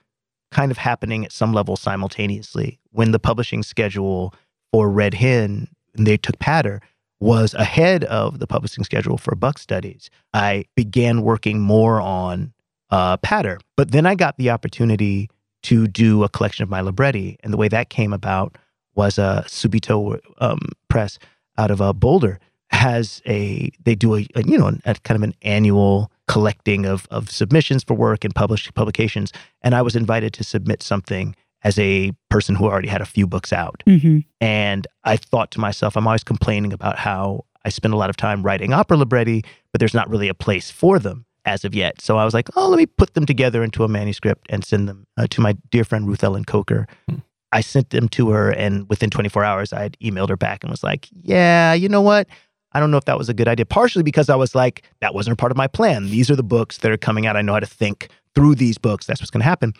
[0.51, 2.78] kind of happening at some level simultaneously.
[2.91, 4.33] When the publishing schedule
[4.71, 6.81] for Red Hen, they took Patter,
[7.19, 12.53] was ahead of the publishing schedule for Buck Studies, I began working more on
[12.89, 13.59] uh, Patter.
[13.75, 15.29] But then I got the opportunity
[15.63, 17.37] to do a collection of my libretti.
[17.43, 18.57] And the way that came about
[18.95, 21.19] was uh, Subito um, Press
[21.57, 22.39] out of uh, Boulder
[22.71, 27.07] has a, they do a, a you know, a, kind of an annual collecting of,
[27.11, 29.33] of submissions for work and published publications.
[29.61, 33.27] And I was invited to submit something as a person who already had a few
[33.27, 33.83] books out.
[33.85, 34.19] Mm-hmm.
[34.39, 38.17] And I thought to myself, I'm always complaining about how I spend a lot of
[38.17, 42.01] time writing opera libretti, but there's not really a place for them as of yet.
[42.01, 44.87] So I was like, oh, let me put them together into a manuscript and send
[44.87, 46.87] them uh, to my dear friend Ruth Ellen Kocher.
[47.09, 47.17] Hmm.
[47.51, 50.69] I sent them to her, and within 24 hours, I had emailed her back and
[50.69, 52.27] was like, yeah, you know what?
[52.73, 53.65] I don't know if that was a good idea.
[53.65, 56.05] Partially because I was like, that wasn't part of my plan.
[56.05, 57.35] These are the books that are coming out.
[57.35, 59.07] I know how to think through these books.
[59.07, 59.73] That's what's going to happen.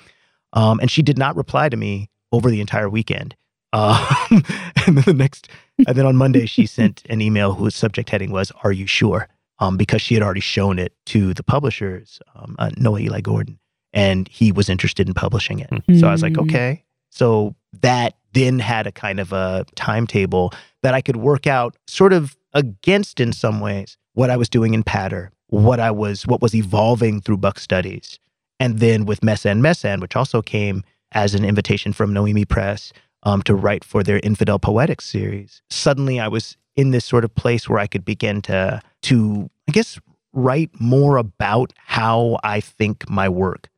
[0.54, 3.36] Um, and she did not reply to me over the entire weekend.
[3.72, 5.48] Uh, and then the next,
[5.88, 9.28] and then on Monday, she sent an email whose subject heading was, Are you sure?
[9.60, 13.60] Um, because she had already shown it to the publishers, um, uh, Noah Eli Gordon,
[13.92, 15.70] and he was interested in publishing it.
[16.00, 16.44] So I was like, Mm.
[16.44, 16.84] okay.
[17.12, 22.14] So that then had a kind of a timetable that I could work out sort
[22.14, 26.42] of against in some ways what I was doing in Patter, what I was, what
[26.42, 28.18] was evolving through Buck Studies.
[28.60, 32.46] And then with Mess and Mess and, which also came as an invitation from Noemi
[32.46, 32.92] Press
[33.24, 35.62] um, to write for their Infidel Poetics series.
[35.70, 39.72] Suddenly I was in this sort of place where I could begin to, to, I
[39.72, 40.00] guess,
[40.34, 43.70] write more about how I think my work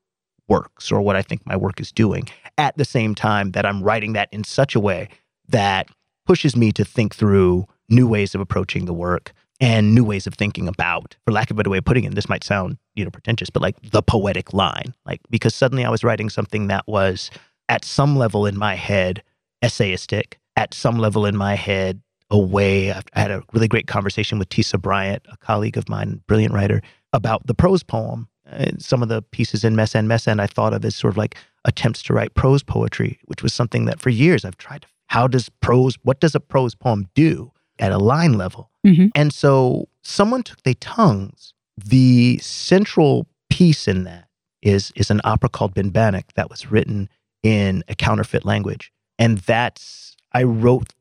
[0.47, 3.81] works or what I think my work is doing at the same time that I'm
[3.81, 5.07] writing that in such a way
[5.47, 5.87] that
[6.25, 10.33] pushes me to think through new ways of approaching the work and new ways of
[10.33, 13.05] thinking about, for lack of a better way of putting it, this might sound, you
[13.05, 14.95] know, pretentious, but like the poetic line.
[15.05, 17.29] Like because suddenly I was writing something that was
[17.69, 19.21] at some level in my head
[19.63, 22.91] essayistic, at some level in my head a way.
[22.91, 26.81] I had a really great conversation with Tisa Bryant, a colleague of mine, brilliant writer,
[27.13, 28.27] about the prose poem.
[28.45, 31.13] And some of the pieces in Mess and Mess and I thought of as sort
[31.13, 34.81] of like attempts to write prose poetry, which was something that for years I've tried
[34.81, 34.87] to.
[35.07, 38.71] How does prose, what does a prose poem do at a line level?
[38.85, 39.11] Mhm.
[39.15, 41.53] And so someone took their tongues.
[41.77, 44.27] The central piece in that
[44.61, 47.09] is is an opera called Ben Bannock that was written
[47.43, 48.91] in a counterfeit language.
[49.19, 50.93] And that's I wrote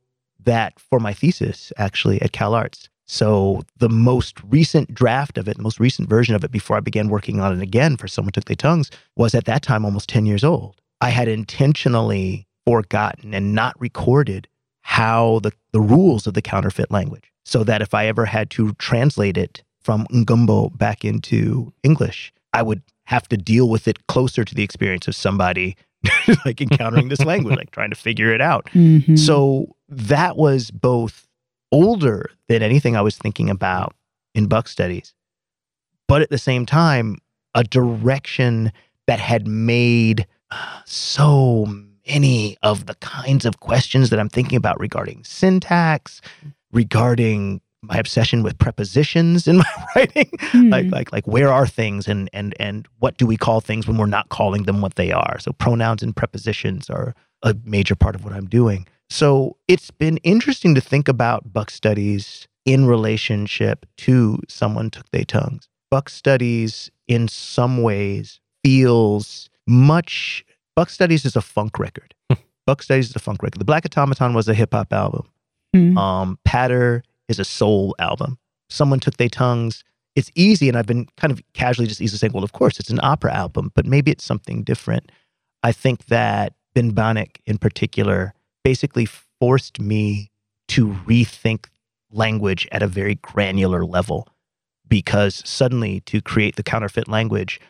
[0.43, 2.89] that for my thesis actually at Cal Arts.
[3.07, 6.81] So the most recent draft of it, the most recent version of it before I
[6.81, 10.09] began working on it again for Someone Took Their Tongues was at that time almost
[10.09, 10.81] 10 years old.
[11.01, 14.47] I had intentionally forgotten and not recorded
[14.83, 18.73] how the, the rules of the counterfeit language so that if I ever had to
[18.75, 24.45] translate it from Ngumbo back into English, I would have to deal with it closer
[24.45, 25.77] to the experience of somebody
[26.45, 28.67] like encountering this language, like trying to figure it out.
[28.73, 29.19] Mhm.
[29.19, 31.27] So that was both
[31.73, 33.95] older than anything I was thinking about
[34.35, 35.15] in Buck studies,
[36.09, 37.19] but at the same time,
[37.55, 38.73] a direction
[39.07, 40.27] that had made
[40.85, 41.67] so
[42.09, 46.21] many of the kinds of questions that I'm thinking about regarding syntax,
[46.73, 50.31] regarding my obsession with prepositions in my writing.
[50.41, 50.71] Hmm.
[50.71, 53.97] like like like where are things and and and what do we call things when
[53.97, 55.39] we're not calling them what they are?
[55.39, 58.87] So pronouns and prepositions are a major part of what i'm doing.
[59.09, 65.25] So it's been interesting to think about buck studies in relationship to someone took their
[65.25, 65.69] tongues.
[65.91, 70.45] Buck studies in some ways feels much
[70.77, 72.15] buck studies is a funk record
[72.67, 75.27] buck studies is a funk record the black automaton was a hip-hop album
[75.73, 75.97] Hmm.
[75.97, 78.39] um, Patter is a soul album.
[78.71, 79.85] Someone took their tongues.
[80.17, 82.91] It's easy, and I've been kind of casually just easily saying, well, of course, it's
[82.91, 85.13] an opera album, but maybe it's something different.
[85.63, 89.07] I think that Ben Bannock in particular basically
[89.39, 90.33] forced me
[90.69, 91.67] to rethink
[92.11, 94.27] language at a very granular level
[94.89, 97.61] because suddenly to create the counterfeit language,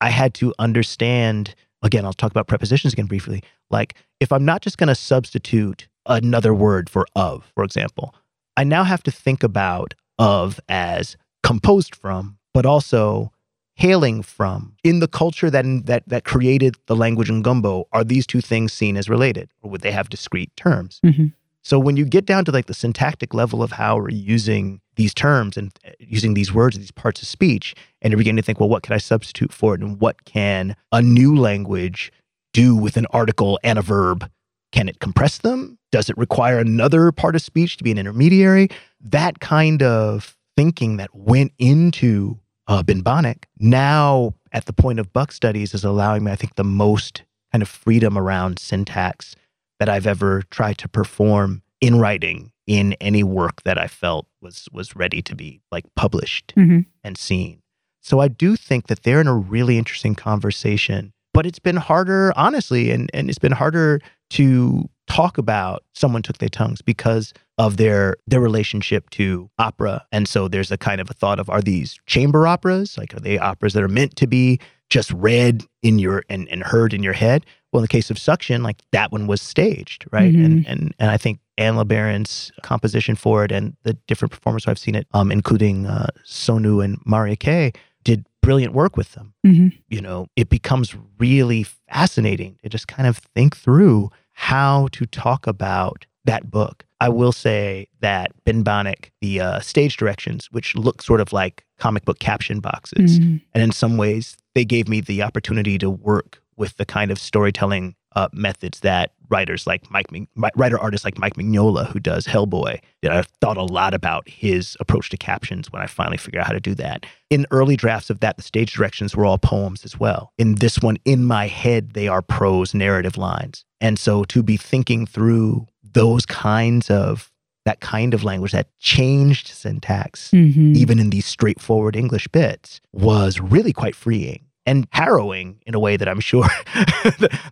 [0.00, 1.54] I had to understand.
[1.84, 3.42] Again, I'll talk about prepositions again briefly.
[3.70, 8.14] Like, if I'm not just going to substitute another word for of, for example,
[8.56, 13.30] I now have to think about of as composed from, but also
[13.76, 14.76] hailing from.
[14.82, 18.72] In the culture that that that created the language in Gumbo, are these two things
[18.72, 21.00] seen as related, or would they have discrete terms?
[21.04, 21.32] Mhm.
[21.64, 25.14] So when you get down to like the syntactic level of how we're using these
[25.14, 28.60] terms and uh, using these words, these parts of speech, and you're beginning to think,
[28.60, 32.12] well, what can I substitute for it, and what can a new language
[32.52, 34.30] do with an article and a verb?
[34.72, 35.78] Can it compress them?
[35.90, 38.68] Does it require another part of speech to be an intermediary?
[39.00, 45.32] That kind of thinking that went into uh, Binbonic now at the point of Buck
[45.32, 47.22] studies is allowing me, I think, the most
[47.52, 49.34] kind of freedom around syntax
[49.78, 54.68] that I've ever tried to perform in writing in any work that I felt was
[54.72, 56.86] was ready to be like published Mhm.
[57.02, 57.60] and seen.
[58.00, 62.32] So I do think that they're in a really interesting conversation, but it's been harder,
[62.36, 67.76] honestly, and, and it's been harder to talk about someone took their tongues because of
[67.76, 70.04] their their relationship to opera.
[70.12, 72.96] And so there's a kind of a thought of are these chamber operas?
[72.96, 74.58] Like are they operas that are meant to be
[74.90, 77.44] just read in your and, and heard in your head?
[77.72, 80.32] Well, in the case of Sucktion, like that one was staged, right?
[80.34, 84.70] And and and I think Anne LeBaron's composition for it and the different performers who
[84.70, 87.72] I've seen it, um, including uh, Sonu and Maria Kay,
[88.04, 89.34] did brilliant work with them.
[89.46, 89.72] Mhm.
[89.88, 95.46] You know, it becomes really fascinating to just kind of think through how to talk
[95.46, 96.84] about that book.
[97.04, 101.64] I will say that Ben Bonnick, the uh, stage directions, which look sort of like
[101.78, 103.42] comic book caption boxes, Mhm.
[103.52, 107.18] and in some ways, they gave me the opportunity to work with the kind of
[107.18, 112.26] storytelling uh, methods that writers like Mike, mi- writer artists like Mike Mignola, who does
[112.26, 116.40] Hellboy, that I've thought a lot about his approach to captions when I finally figured
[116.40, 117.04] out how to do that.
[117.28, 120.32] In early drafts of that, the stage directions were all poems as well.
[120.38, 123.64] In this one, in my head, they are prose narrative lines.
[123.80, 127.30] And so to be thinking through those kinds of
[127.64, 130.76] that kind of language that changed syntax Mhm.
[130.76, 135.96] even in these straightforward English bits, was really quite freeing and harrowing in a way
[135.96, 136.46] that I'm sure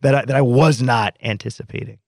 [0.02, 1.98] that I, that I was not anticipating.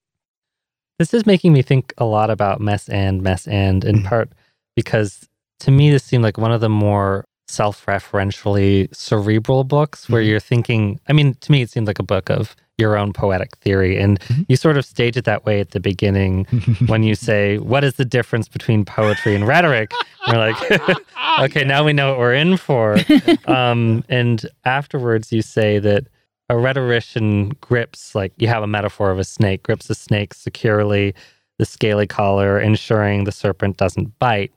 [0.98, 4.04] This is making me think a lot about Mess and Mess and in Mhm.
[4.04, 4.28] part
[4.76, 5.28] because
[5.60, 10.26] to me this seemed like one of the more self-referentially cerebral books where Mhm.
[10.28, 13.56] you're thinking I mean to me it seemed like a book of your own poetic
[13.58, 13.98] theory.
[13.98, 14.42] And Mm-hmm.
[14.48, 16.44] you sort of stage it that way at the beginning
[16.86, 19.92] when you say, What is the difference between poetry and rhetoric?
[20.26, 20.98] And we're like,
[21.40, 22.98] Okay, now we know what we're in for.
[23.46, 26.06] Um, and afterwards, you say that
[26.50, 31.14] a rhetorician grips, like you have a metaphor of a snake, grips a snake securely,
[31.58, 34.52] the scaly collar, ensuring the serpent doesn't bite.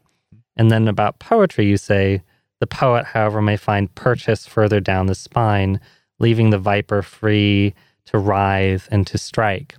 [0.55, 2.23] And then about poetry, you say,
[2.59, 5.79] the poet, however, may find purchase further down the spine,
[6.19, 7.75] leaving the viper free
[8.07, 9.75] to writhe and to strike,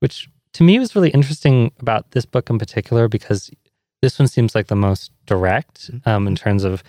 [0.00, 3.50] which to me was really interesting about this book in particular because
[4.02, 6.82] this one seems like the most direct um, in terms of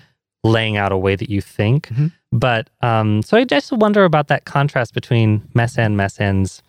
[0.44, 1.88] laying out a way that you think.
[1.90, 2.12] Mhm.
[2.32, 6.62] But um, so I just wonder about that contrast between Mess and Mess and's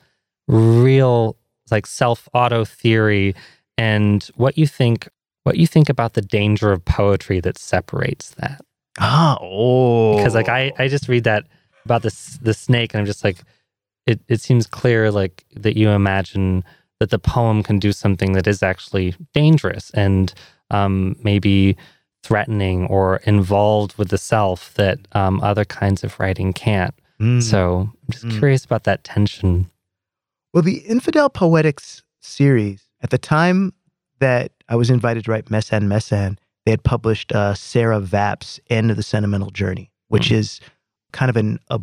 [0.49, 1.37] real
[1.71, 3.35] like self auto theory
[3.79, 5.09] and what you think
[5.45, 8.61] what you think about the danger of poetry that separates that
[8.99, 10.17] Ah, oh.
[10.17, 11.45] because like I, I just read that
[11.85, 13.39] about this the snake and i'm just like
[14.11, 16.65] it, it seems clear like that you imagine
[16.99, 20.35] that the poem can do something that is actually dangerous and
[20.71, 21.77] um, maybe
[22.23, 27.43] threatening or involved with the self that um, other kinds of writing can't Mm.
[27.43, 28.39] so i'm just Mm.
[28.39, 29.67] curious about that tension
[30.55, 33.73] Well, the Infidel Poetics series, at the time
[34.21, 38.01] that I was invited to write Mess and Mess and, they had published uh, Sarah
[38.01, 40.61] Vap's End of the Sentimental Journey, which is
[41.13, 41.81] kind of an, a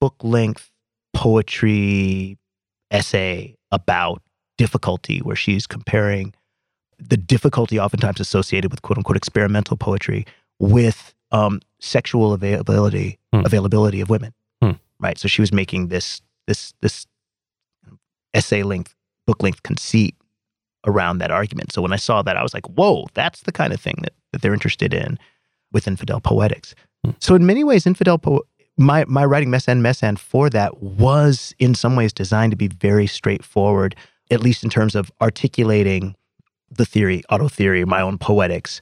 [0.00, 0.70] book length
[1.16, 2.38] poetry
[2.90, 4.22] essay about
[4.58, 6.32] difficulty, where she's comparing
[6.98, 10.24] the difficulty oftentimes associated with quote unquote experimental poetry
[10.58, 13.44] with um, sexual availability Hmm.
[13.44, 14.32] availability of women.
[14.62, 14.72] Hmm.
[15.00, 15.18] Right.
[15.18, 17.06] So she was making this this this
[18.34, 18.94] essay length,
[19.26, 20.14] book length conceit
[20.86, 21.72] around that argument.
[21.72, 24.12] So when I saw that, I was like, whoa, that's the kind of thing that,
[24.32, 25.18] that they're interested in
[25.72, 26.74] with infidel poetics.
[27.04, 27.10] Hmm.
[27.20, 28.44] So in many ways, infidel po-
[28.76, 32.56] my my writing Mess and Mess and for that was in some ways designed to
[32.56, 33.94] be very straightforward,
[34.30, 36.14] at least in terms of articulating
[36.70, 38.80] the theory, auto theory, my own poetics.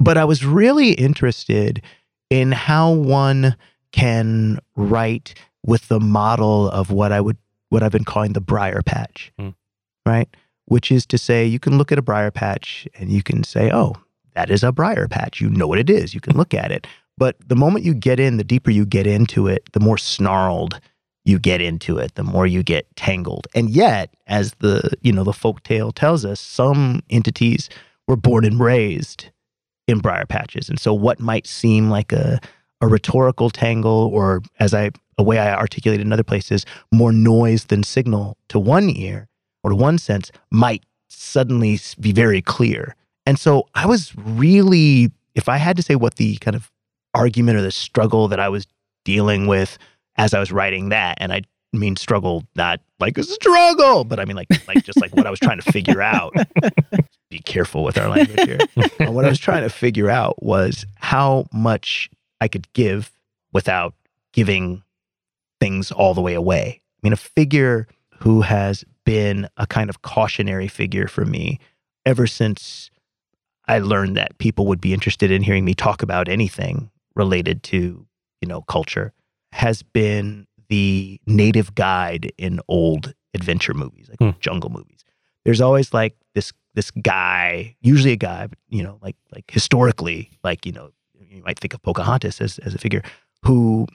[0.00, 1.82] But I was really interested
[2.30, 3.56] in how one
[3.92, 5.34] can write
[5.66, 7.36] with the model of what I would
[7.70, 9.50] what I've been calling the briar patch, Hmm.
[10.06, 10.28] right?
[10.66, 13.70] Which is to say, you can look at a briar patch and you can say,
[13.72, 13.96] "Oh,
[14.34, 16.14] that is a briar patch." You know what it is.
[16.14, 16.86] You can look at it.
[17.18, 20.80] But the moment you get in, the deeper you get into it, the more snarled
[21.24, 23.48] you get into it, the more you get tangled.
[23.54, 27.68] And yet, as the you know the folk tale tells us, some entities
[28.06, 29.26] were born and raised
[29.86, 32.40] in briar patches, and so what might seem like a
[32.80, 37.64] a rhetorical tangle, or as I a way I articulate in other places, more noise
[37.64, 39.28] than signal to one ear
[39.64, 42.94] or to one sense, might suddenly be very clear.
[43.26, 46.70] And so I was really, if I had to say what the kind of
[47.14, 48.66] argument or the struggle that I was
[49.04, 49.78] dealing with
[50.16, 51.42] as I was writing that, and I
[51.72, 55.30] mean struggle not like a struggle, but I mean like like just like what I
[55.30, 56.34] was trying to figure out.
[57.30, 58.58] Be careful with our language here.
[59.00, 62.08] And what I was trying to figure out was how much
[62.40, 63.12] I could give
[63.52, 63.94] without
[64.32, 64.82] giving
[65.60, 66.80] things all the way away.
[66.80, 67.86] I mean, a figure
[68.20, 71.58] who has been a kind of cautionary figure for me
[72.04, 72.90] ever since
[73.66, 78.06] I learned that people would be interested in hearing me talk about anything related to,
[78.40, 79.12] you know, culture
[79.52, 84.38] has been the native guide in old adventure movies, like Hmm.
[84.40, 85.04] jungle movies.
[85.44, 90.30] There's always like this this guy, usually a guy, but you know, like like historically,
[90.44, 90.90] like, you know,
[91.30, 93.02] you might think of Pocahontas as, as a figure
[93.42, 93.86] who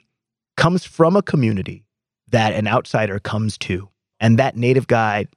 [0.56, 1.84] comes from a community
[2.28, 3.88] that an outsider comes to.
[4.20, 5.28] And that native guide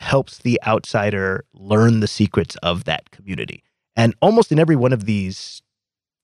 [0.00, 3.62] helps the outsider learn the secrets of that community.
[3.96, 5.62] And almost in every one of these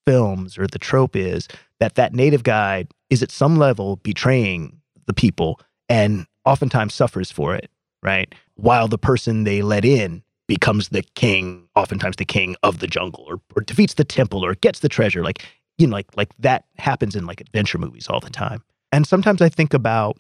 [0.07, 1.49] films, or the trope is
[1.81, 7.55] that that native guide is at some level betraying the people and oftentimes suffers for
[7.55, 7.71] it,
[8.03, 8.35] right?
[8.55, 13.25] While the person they let in becomes the king, oftentimes the king of the jungle,
[13.29, 15.23] or, or defeats the temple, or gets the treasure.
[15.23, 15.45] Like,
[15.79, 18.63] you know, like like that happens in like adventure movies all the time.
[18.93, 20.17] And sometimes I think about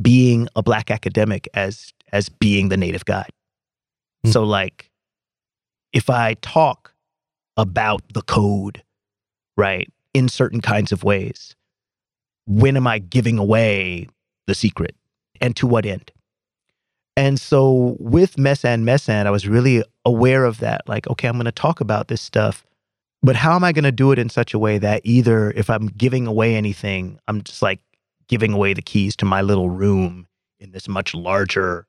[0.00, 3.32] being a black academic as as being the native guide.
[4.24, 4.30] Hmm.
[4.30, 4.90] So like
[5.92, 6.92] if I talk
[7.56, 8.82] about the code,
[9.56, 11.54] right, in certain kinds of ways,
[12.46, 14.08] when am I giving away
[14.46, 14.94] the secret
[15.40, 16.10] and to what end?
[17.16, 20.86] And so with Mess and Mess and, I was really aware of that.
[20.86, 22.66] Like, okay, I'm going to talk about this stuff,
[23.22, 25.70] but how am I going to do it in such a way that either if
[25.70, 27.80] I'm giving away anything, I'm just like
[28.28, 30.26] giving away the keys to my little room
[30.60, 31.86] in this much larger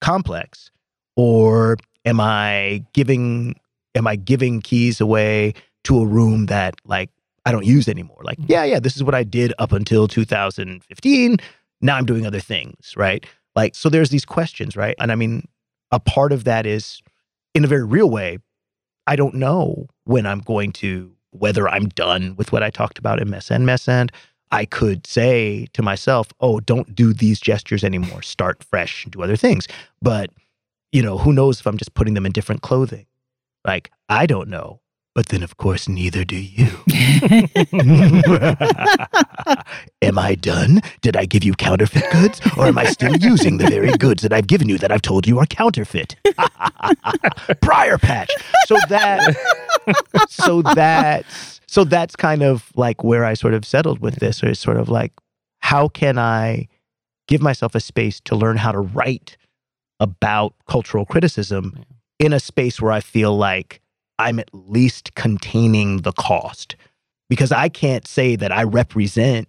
[0.00, 0.70] complex,
[1.16, 3.56] or am I giving
[3.94, 7.10] am I giving keys away to a room that like
[7.44, 8.20] I don't use anymore?
[8.22, 8.52] Like, mm-hmm.
[8.52, 11.38] yeah, yeah, this is what I did up until 2015
[11.82, 13.26] now I'm doing other things, right?
[13.54, 14.94] Like, so there's these questions, right?
[14.98, 15.46] And I mean,
[15.90, 17.02] a part of that is
[17.54, 18.38] in a very real way,
[19.06, 23.20] I don't know when I'm going to, whether I'm done with what I talked about
[23.20, 24.12] in Mess and.
[24.54, 28.20] I could say to myself, oh, don't do these gestures anymore.
[28.20, 29.66] Start fresh and do other things.
[30.02, 30.28] But,
[30.92, 33.06] you know, who knows if I'm just putting them in different clothing?
[33.64, 34.80] Like, I don't know.
[35.14, 36.68] But then, of course, neither do you.
[40.00, 40.80] am I done?
[41.02, 42.40] Did I give you counterfeit goods?
[42.56, 45.26] Or am I still using the very goods that I've given you that I've told
[45.26, 46.16] you are counterfeit?
[47.60, 48.30] Prior patch.
[48.66, 49.36] So that,
[50.30, 51.26] so that,
[51.66, 54.78] so that's kind of like where I sort of settled with this, or is sort
[54.78, 55.12] of like,
[55.58, 56.68] how can I
[57.28, 59.36] give myself a space to learn how to write
[60.00, 61.84] about cultural criticism
[62.22, 63.80] in a space where I feel like
[64.18, 66.76] I'm at least containing the cost
[67.28, 69.48] because I can't say that I represent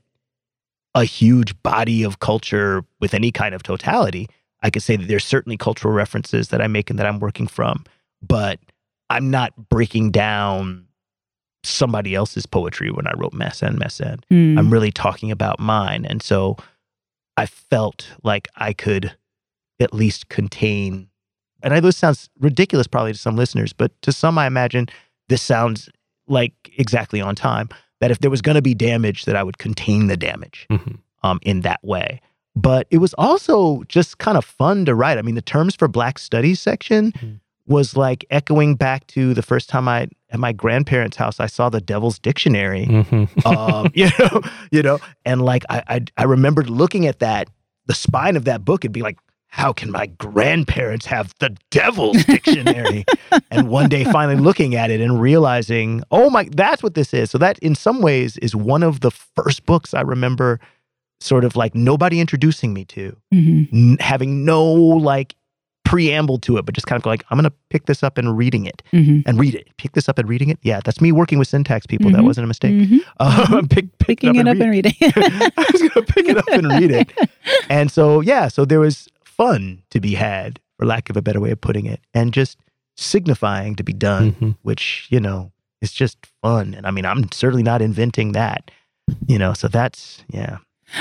[0.95, 4.27] a huge body of culture with any kind of totality.
[4.63, 7.45] I could say that there's certainly cultural references that I make and that I'm working
[7.45, 7.83] from,
[8.23, 8.59] but
[9.07, 10.87] I'm not breaking down
[11.63, 14.25] somebody else's poetry when I wrote Mess and, Mess and.
[14.31, 14.57] Mm.
[14.57, 16.05] I'm really talking about mine.
[16.05, 16.57] And so
[17.37, 19.15] I felt like I could
[19.79, 21.09] at least contain
[21.63, 24.87] and I know this sounds ridiculous probably to some listeners, but to some, I imagine
[25.29, 25.89] this sounds
[26.27, 27.69] like exactly on time.
[28.01, 30.97] That if there was going to be damage, that I would contain the damage Mhm.
[31.23, 32.19] um, in that way.
[32.55, 35.17] But it was also just kind of fun to write.
[35.17, 37.39] I mean, the terms for Black Studies section Mhm.
[37.65, 41.69] was like echoing back to the first time I at my grandparents' house I saw
[41.69, 43.45] the Devil's Dictionary Mhm.
[43.45, 44.41] um, you know,
[44.71, 47.47] you know, and like I, I, I remembered looking at that,
[47.85, 49.17] the spine of that book, and be like,
[49.55, 53.05] how can my grandparents have the Devil's Dictionary?
[53.51, 57.29] and one day, finally looking at it and realizing, oh my, that's what this is.
[57.29, 60.59] So that, in some ways, is one of the first books I remember,
[61.19, 63.69] sort of like nobody introducing me to, Mhm.
[63.71, 65.35] n- having no like
[65.85, 68.65] preamble to it, but just kind of like, I'm gonna pick this up and reading
[68.65, 69.21] it Mhm.
[69.27, 69.67] and read it.
[69.77, 70.57] Pick this up and reading it.
[70.63, 72.09] Yeah, that's me working with syntax people.
[72.09, 72.25] That Mhm.
[72.25, 72.73] wasn't a mistake.
[72.73, 72.99] Mhm.
[73.19, 74.93] Uh, pick, pick Picking it up read and reading.
[75.01, 77.11] I was gonna pick it up and read it.
[77.69, 79.07] And so yeah, so there was
[79.37, 82.57] fun to be had, for lack of a better way of putting it, and just
[82.97, 84.55] signifying to be done, Mhm.
[84.61, 86.73] which you know is just fun.
[86.73, 88.71] And I mean, I'm certainly not inventing that,
[89.27, 89.53] you know.
[89.53, 90.57] So that's yeah.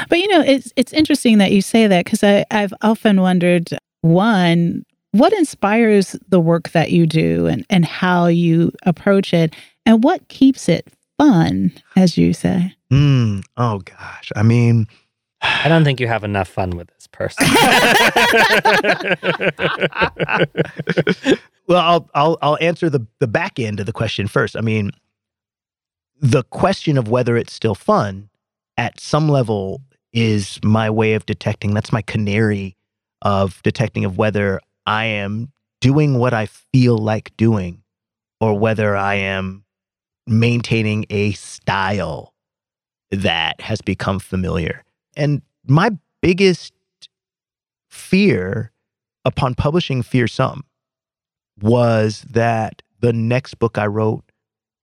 [0.08, 3.68] But you know, it's it's interesting that you say that because I I've often wondered
[4.00, 9.54] one what inspires the work that you do and and how you approach it
[9.84, 12.74] and what keeps it fun, as you say.
[12.90, 14.86] Mm, oh gosh, I mean,
[15.42, 17.46] I don't think you have enough fun with this person.
[21.66, 24.56] well, I'll I'll I'll answer the the back end of the question first.
[24.56, 24.92] I mean,
[26.20, 28.30] the question of whether it's still fun
[28.76, 29.82] at some level
[30.12, 31.74] is my way of detecting.
[31.74, 32.76] That's my canary
[33.22, 37.82] of detecting of whether I am doing what I feel like doing,
[38.40, 39.64] or whether I am
[40.26, 42.32] maintaining a style
[43.10, 44.84] that has become familiar.
[45.16, 45.90] And my
[46.20, 46.72] biggest
[47.90, 48.72] fear
[49.24, 50.62] upon publishing Fearsome
[51.60, 54.24] was that the next book I wrote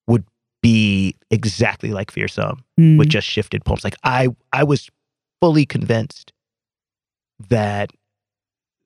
[0.07, 0.23] would
[0.61, 2.97] be exactly like Fearsome Mm.
[2.97, 3.83] with just shifted poems.
[3.83, 4.89] Like I I was
[5.41, 6.31] fully convinced
[7.49, 7.91] that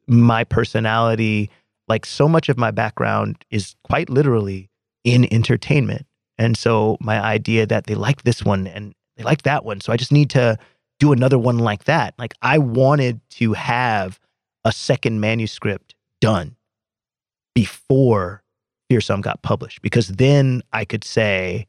[0.07, 1.49] my personality,
[1.87, 4.69] like so much of my background is quite literally
[5.03, 6.05] in entertainment.
[6.37, 9.81] And so my idea that they like this one and they like that one.
[9.81, 10.57] So I just need to
[11.03, 12.13] do another one like that.
[12.17, 14.21] Like I wanted to have
[14.63, 16.55] a second manuscript done
[17.53, 18.41] before
[18.89, 21.67] Fearsome got published because then I could say,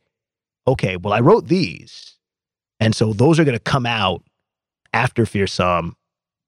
[0.68, 2.16] okay, well, I wrote these.
[2.78, 4.22] And so those are going to come out
[4.92, 5.96] after Fearsome,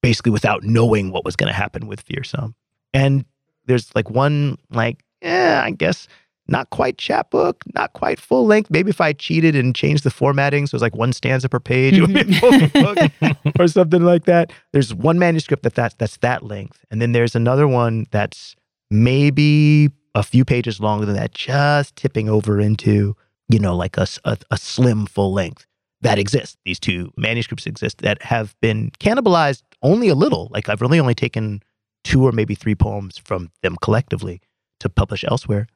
[0.01, 2.55] basically without knowing what was going to happen with Fearsome.
[2.95, 3.25] And
[3.65, 6.07] there's like one, like, yeah, I guess
[6.49, 8.71] not quite chapbook, not quite full length.
[8.71, 11.95] Maybe if I cheated and changed the formatting, so it's like one stanza per page,
[11.95, 14.53] it would be a full book or something like that.
[14.73, 18.55] There's one manuscript that that's, that's that length, and then there's another one that's
[18.91, 23.17] maybe a few pages longer than that, just tipping over into
[23.49, 25.67] you know like a a slim full length
[26.03, 26.57] that exists.
[26.65, 30.49] These two manuscripts exist that have been cannibalized only a little.
[30.51, 31.63] Like I've really only taken
[32.05, 34.41] two or maybe three poems from them collectively
[34.81, 35.67] to publish elsewhere.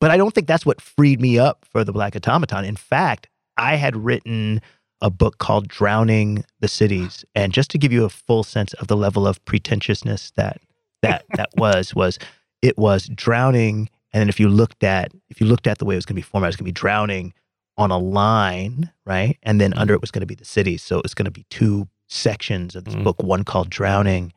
[0.00, 2.64] But I don't think that's what freed me up for the Black Automaton.
[2.64, 4.60] In fact, I had written
[5.00, 7.24] a book called Drowning the Cities.
[7.34, 10.60] And just to give you a full sense of the level of pretentiousness that
[11.02, 12.18] that that was, was
[12.62, 13.88] it was drowning.
[14.12, 16.16] And then if you looked at if you looked at the way it was gonna
[16.16, 17.32] be formatted, it was gonna be drowning
[17.76, 19.36] on a line, right?
[19.44, 20.82] And then under it was gonna be the cities.
[20.82, 23.04] So it was gonna be two sections of this Mm.
[23.04, 24.32] book, one called Drowning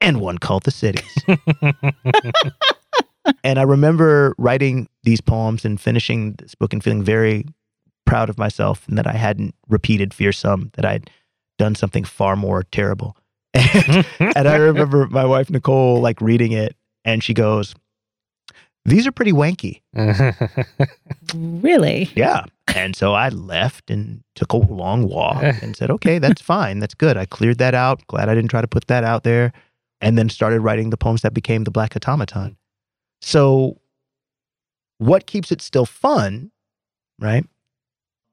[0.00, 1.24] and one called The Cities.
[3.44, 7.44] and I remember writing these poems and finishing this book and feeling very
[8.06, 11.10] proud of myself and that I hadn't repeated fearsome, that I'd
[11.58, 13.16] done something far more terrible.
[13.54, 16.74] And, and I remember my wife Nicole like reading it
[17.04, 17.74] and she goes,
[18.84, 19.82] These are pretty wanky.
[21.34, 22.10] Really?
[22.14, 22.44] Yeah.
[22.74, 26.78] And so I left and took a long walk and said, okay, that's fine.
[26.78, 27.16] That's good.
[27.16, 28.06] I cleared that out.
[28.06, 29.52] Glad I didn't try to put that out there.
[30.00, 32.56] And then started writing the poems that became the Black Automaton.
[33.20, 33.78] So,
[34.98, 36.50] what keeps it still fun,
[37.18, 37.44] right,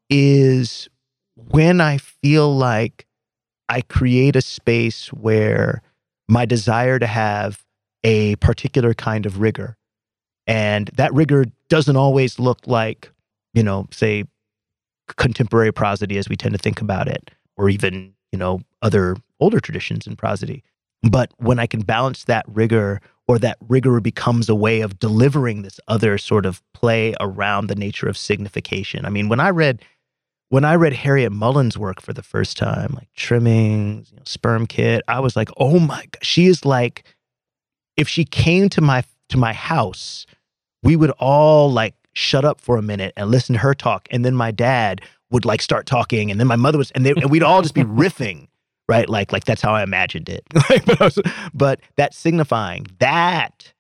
[0.09, 0.89] is
[1.36, 3.05] when I feel like
[3.69, 5.81] I create a space where
[6.27, 7.63] my desire to have
[8.03, 9.77] a particular kind of rigor,
[10.47, 13.11] and that rigor doesn't always look like,
[13.53, 14.25] you know, say
[15.17, 19.59] contemporary prosody as we tend to think about it, or even, you know, other older
[19.59, 20.63] traditions in prosody.
[21.10, 25.62] But when I can balance that rigor, or that rigor becomes a way of delivering
[25.62, 29.06] this other sort of play around the nature of signification.
[29.06, 29.82] I mean, when I read
[30.49, 34.68] when I read Harryette Mullen's work for the first time, like Trimmings, you know, Sperm
[34.68, 37.03] Kit, I was like, oh my god, she is like,
[37.97, 40.26] if she came to my to my house,
[40.84, 44.24] we would all like shut up for a minute and listen to her talk, and
[44.24, 45.01] then my dad
[45.32, 47.74] would like start talking, and then my mother was, and, they, and we'd all just
[47.74, 48.47] be riffing,
[48.88, 49.09] right?
[49.09, 50.43] Like like that's how I imagined it.
[50.53, 51.19] but, I was-
[51.53, 53.73] but that signifying that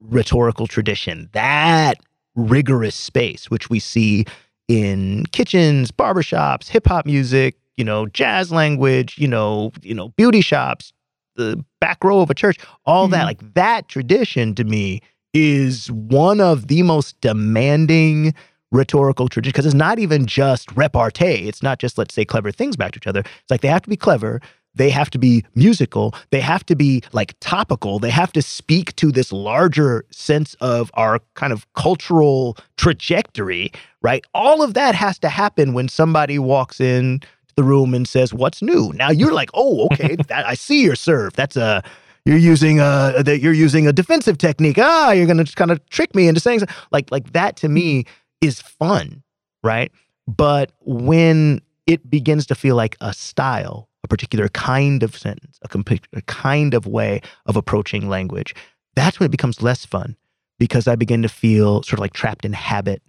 [0.00, 1.98] rhetorical tradition, that
[2.34, 4.24] rigorous space, which we see
[4.68, 10.40] in kitchens, barbershops, hip hop music, you know, jazz language, you know, you know, beauty
[10.40, 10.92] shops,
[11.36, 13.26] the back row of a church, all that, Mhm.
[13.26, 15.00] like that tradition to me
[15.32, 18.34] is one of the most demanding
[18.74, 21.48] rhetorical traditions because it's not even just repartee.
[21.48, 23.20] It's not just let's say clever things back to each other.
[23.20, 24.40] It's like they have to be clever.
[24.74, 26.14] They have to be musical.
[26.30, 28.00] They have to be like topical.
[28.00, 33.70] They have to speak to this larger sense of our kind of cultural trajectory,
[34.02, 34.24] right?
[34.34, 37.20] All of that has to happen when somebody walks in
[37.54, 40.96] the room and says, "What's new?" Now you're like, "Oh, okay, that, I see your
[40.96, 41.34] serve.
[41.34, 41.84] That's a
[42.24, 44.78] you're using a that you're using a defensive technique.
[44.80, 46.76] Ah, you're gonna just kind of trick me into saying something.
[46.90, 48.06] like like that to me
[48.44, 49.22] is fun,
[49.62, 49.90] right?
[50.26, 55.68] But when it begins to feel like a style, a particular kind of sentence, a,
[55.68, 58.54] comp- a kind of way of approaching language,
[58.94, 60.16] that's when it becomes less fun
[60.58, 63.02] because I begin to feel sort of like trapped in habit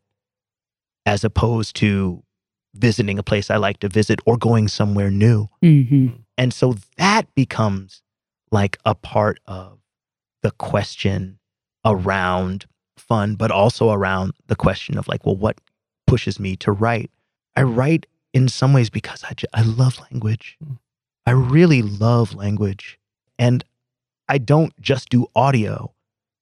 [1.05, 2.23] as opposed to
[2.73, 5.47] visiting a place I like to visit or going somewhere new.
[5.61, 6.07] hmm
[6.37, 8.01] And so that becomes
[8.51, 9.79] like a part of
[10.43, 11.39] the question
[11.85, 12.65] around
[12.97, 15.59] fun, but also around the question of like, well, what
[16.07, 17.11] pushes me to write?
[17.55, 20.57] I write in some ways because I, love language.
[20.63, 20.77] Mm.
[21.25, 22.99] I really love language.
[23.39, 23.63] And
[24.27, 25.93] I don't just do audio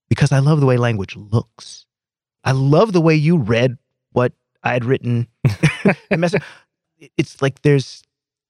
[0.08, 1.86] because I love the way language looks.
[2.42, 3.78] I love the way you read
[4.12, 4.32] what
[4.62, 5.28] I had written.
[7.18, 8.02] It's like there's,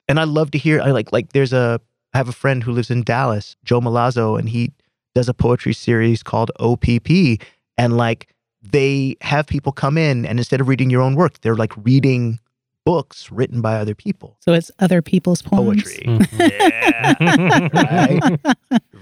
[0.07, 0.81] and I love to hear.
[0.81, 1.81] I like like there's a.
[2.13, 4.71] I have a friend who lives in Dallas, Joe Milazzo, and he
[5.15, 7.41] does a poetry series called OPP,
[7.79, 8.29] and like
[8.63, 12.39] they have people come in, and instead of reading your own work, they're like reading
[12.87, 15.83] books written by other people, So it's other people's poems.
[15.83, 16.05] poetry.
[16.05, 16.39] Mhm.
[16.39, 18.41] yeah, right,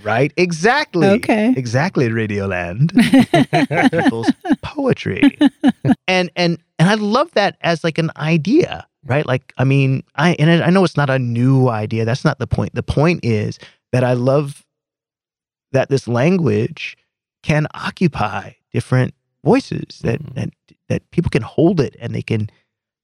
[0.05, 1.09] right, exactly.
[1.09, 1.53] Okay.
[1.57, 2.09] exactly.
[2.09, 2.93] Radioland.
[4.03, 4.31] people's
[4.63, 5.37] poetry
[6.09, 10.35] and and and i love that as like an idea right like i mean i
[10.39, 13.59] and i know it's not a new idea that's not the point the point is
[13.93, 14.65] that i love
[15.73, 16.97] that this language
[17.43, 19.15] can occupy different
[19.45, 20.35] voices that Mhm.
[20.35, 20.51] that
[20.89, 22.49] that people can hold it and they can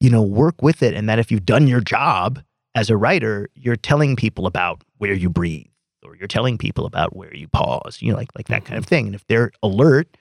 [0.01, 2.41] you know work with it and that if you've done your job
[2.75, 5.66] as a writer you're telling people about where you breathe
[6.05, 8.85] or you're telling people about where you pause you know like like that kind of
[8.87, 10.16] thing and if they're alert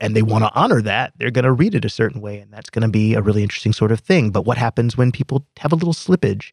[0.00, 2.38] and they want to honor that, they're going to read it a certain way.
[2.38, 4.28] And that's going to be a really interesting sort of thing.
[4.28, 6.52] But what happens when people have a little slippage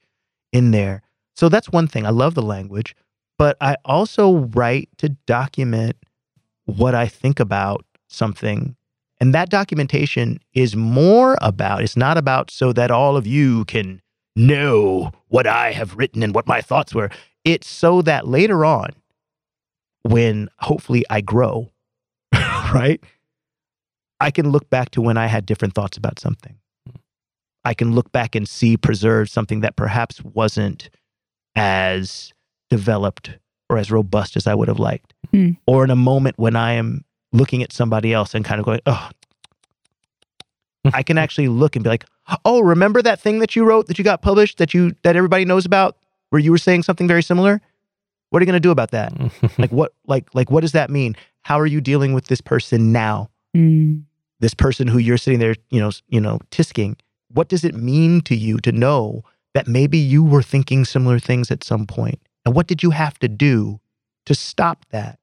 [0.53, 1.01] in there?
[1.35, 2.05] So that's one thing.
[2.05, 2.95] I love the language,
[3.37, 5.97] but I also write to document
[6.65, 8.75] what I think about something.
[9.19, 14.01] And that documentation is more about, it's not about so that all of you can
[14.35, 17.09] know what I have written and what my thoughts were.
[17.45, 18.89] It's so that later on,
[20.03, 21.71] when hopefully I grow,
[22.33, 23.01] right?
[24.19, 26.57] I can look back to when I had different thoughts about something.
[27.65, 30.89] I can look back and see preserved something that perhaps wasn't
[31.55, 32.33] as
[32.69, 33.37] developed
[33.69, 35.13] or as robust as I would have liked.
[35.31, 35.51] Hmm.
[35.65, 38.79] Or in a moment when I am looking at somebody else and kind of going,
[38.85, 39.09] oh,
[40.93, 42.05] I can actually look and be like,
[42.45, 45.45] "Oh, remember that thing that you wrote that you got published that you that everybody
[45.45, 45.97] knows about
[46.29, 47.61] where you were saying something very similar?
[48.29, 49.13] What are you going to do about that?
[49.57, 51.15] like what like like what does that mean?
[51.41, 53.29] How are you dealing with this person now?
[53.55, 54.03] Mm.
[54.39, 56.99] This person who you're sitting there, you know, you know, tisking.
[57.29, 59.23] What does it mean to you to know
[59.53, 62.19] that maybe you were thinking similar things at some point?
[62.45, 63.79] And what did you have to do
[64.25, 65.19] to stop that?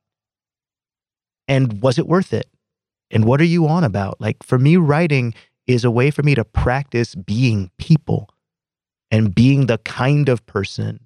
[1.51, 2.47] And was it worth it?
[3.11, 4.21] And what are you on about?
[4.21, 5.35] Like for me, writing
[5.67, 8.31] is a way for me to practice being people
[9.11, 11.01] and being the kind of person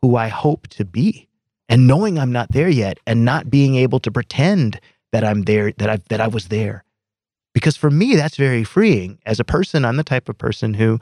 [0.00, 1.28] who I hope to be.
[1.68, 4.80] And knowing I'm not there yet and not being able to pretend
[5.10, 6.84] that I'm there, that I that I was there.
[7.52, 9.18] Because for me, that's very freeing.
[9.26, 11.00] As a person, I'm the type of person who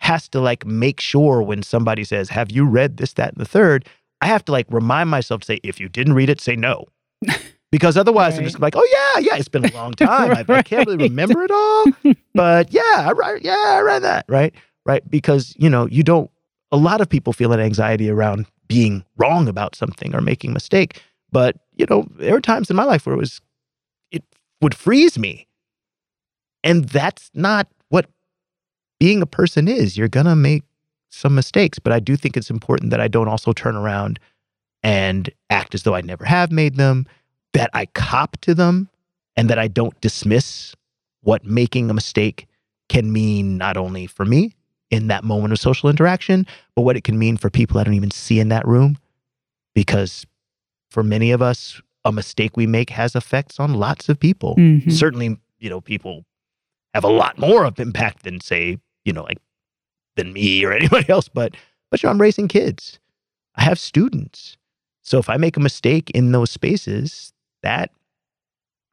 [0.00, 3.48] has to like make sure when somebody says, Have you read this, that, and the
[3.48, 3.88] third?
[4.20, 6.84] I have to like remind myself to say, if you didn't read it, say no.
[7.70, 10.32] Because otherwise, I'm just like, oh yeah, yeah, it's been a long time.
[10.32, 11.84] I, I can't really remember it all,
[12.34, 14.52] but yeah, I read, yeah, I read that, right,
[14.84, 15.08] right.
[15.08, 16.30] Because you know, you don't.
[16.72, 20.54] A lot of people feel an anxiety around being wrong about something or making a
[20.54, 23.40] mistake, but you know, there were times in my life where it was,
[24.10, 24.24] it
[24.60, 25.46] would freeze me,
[26.64, 28.06] and that's not what
[28.98, 29.96] being a person is.
[29.96, 30.64] You're gonna make
[31.08, 34.18] some mistakes, but I do think it's important that I don't also turn around
[34.82, 37.06] and act as though I never have made them,
[37.52, 38.88] that I cop to them,
[39.36, 40.74] and that I don't dismiss
[41.22, 42.46] what making a mistake
[42.88, 44.54] can mean not only for me
[44.90, 47.94] in that moment of social interaction, but what it can mean for people I don't
[47.94, 48.98] even see in that room.
[49.74, 50.26] Because
[50.90, 54.56] for many of us, a mistake we make has effects on lots of people.
[54.56, 54.90] Mhm.
[54.90, 56.24] Certainly, you know, people
[56.94, 59.38] have a lot more of impact than say, you know, like
[60.16, 61.28] than me or anybody else.
[61.28, 61.54] But
[61.90, 62.98] but you know, I'm raising kids.
[63.54, 64.56] I have students.
[65.02, 67.32] So if I make a mistake in those spaces,
[67.62, 67.90] that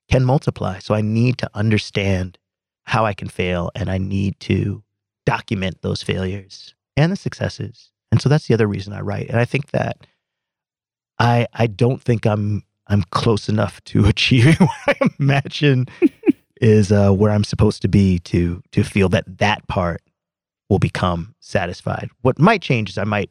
[0.09, 0.79] can multiply.
[0.79, 2.37] So I need to understand
[2.85, 4.83] how I can fail and I need to
[5.25, 7.91] document those failures and the successes.
[8.11, 9.27] And so that's the other reason I write.
[9.29, 10.07] And I think that
[11.19, 15.87] I I don't think I'm I'm close enough to achieving what I imagine
[16.61, 20.01] is uh, where I'm supposed to be to to feel that that part
[20.69, 22.09] will become satisfied.
[22.21, 23.29] What might change is I might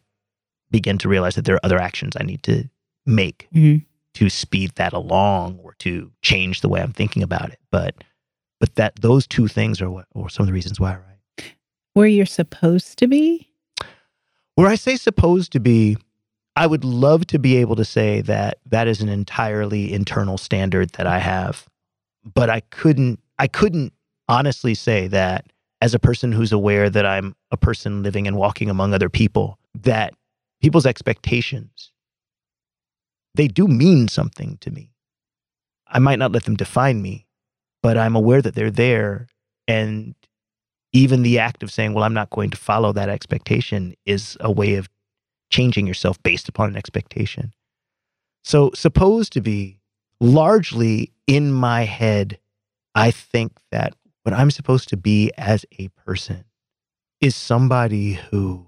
[0.71, 2.69] begin to realize that there are other actions I need to
[3.07, 3.85] make Mhm.
[4.17, 7.59] To speed that along or to change the way I'm thinking about it.
[7.71, 7.95] But
[8.59, 11.53] but that those two things are what or some of the reasons why I write.
[11.93, 13.51] Where you're supposed to be?
[14.55, 15.99] Where I say supposed to be,
[16.57, 20.93] I would love to be able to say that that is an entirely internal standard
[20.93, 21.67] that I have,
[22.25, 23.93] but I couldn't I couldn't
[24.31, 25.45] honestly say that
[25.83, 29.59] as a person who's aware that I'm a person living and walking among other people,
[29.83, 30.15] that
[30.63, 31.93] people's expectations
[33.37, 34.91] they do mean something to me.
[35.87, 37.27] I might not let them define me,
[37.83, 39.29] but I'm aware that they're there
[39.69, 40.15] and
[40.93, 44.51] even the act of saying, well, I'm not going to follow that expectation is a
[44.51, 44.89] way of
[45.51, 47.53] changing yourself based upon an expectation.
[48.45, 49.81] So, supposed to be
[50.21, 52.39] largely in my head,
[52.95, 56.45] I think that what I'm supposed to be as a person
[57.21, 58.67] is somebody who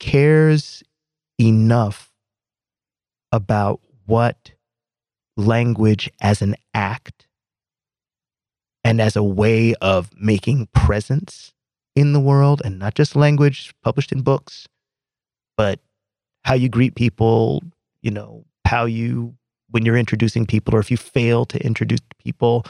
[0.00, 0.82] cares
[1.40, 2.07] enough
[3.32, 4.52] about what
[5.36, 7.26] language as an act
[8.84, 11.52] and as a way of making presence
[11.94, 14.66] in the world and not just language published in books,
[15.56, 15.80] but
[16.44, 17.62] how you greet people,
[18.02, 19.34] you know, how you,
[19.70, 22.64] when you're introducing people, or if you fail to introduce people,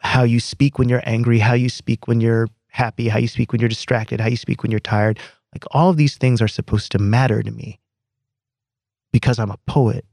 [0.00, 3.52] how you speak when you're angry, how you speak when you're happy, how you speak
[3.52, 5.18] when you're distracted, how you speak when you're tired.
[5.54, 7.80] Like all of these things are supposed to matter to me
[9.12, 10.04] because I'm a poet.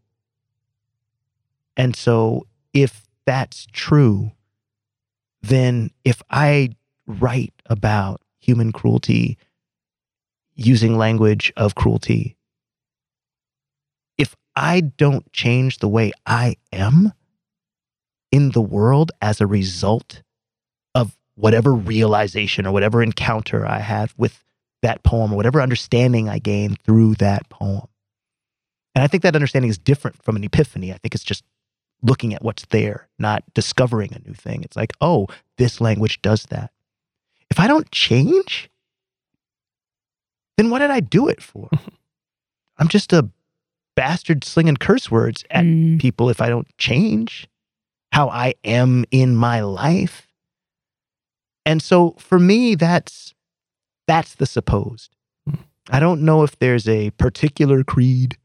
[1.77, 4.31] And so if that's true,
[5.41, 6.69] then if I
[7.07, 9.37] write about human cruelty
[10.55, 12.37] using language of cruelty,
[14.17, 17.11] if I don't change the way I am
[18.31, 20.21] in the world as a result
[20.93, 24.43] of whatever realization or whatever encounter I have with
[24.81, 27.87] that poem or whatever understanding I gain through that poem.
[28.95, 30.91] And I think that understanding is different from an epiphany.
[30.93, 31.43] I think it's just
[32.01, 34.63] looking at what's there, not discovering a new thing.
[34.63, 35.27] It's like, oh,
[35.57, 36.71] this language does that.
[37.51, 38.69] If I don't change,
[40.57, 41.69] then what did I do it for?
[42.77, 43.29] I'm just a
[43.95, 45.99] bastard slinging curse words at Mm.
[45.99, 47.47] people if I don't change
[48.11, 50.27] how I am in my life.
[51.65, 53.33] And so for me, that's
[54.07, 55.15] that's the supposed.
[55.89, 58.37] I don't know if there's a particular creed.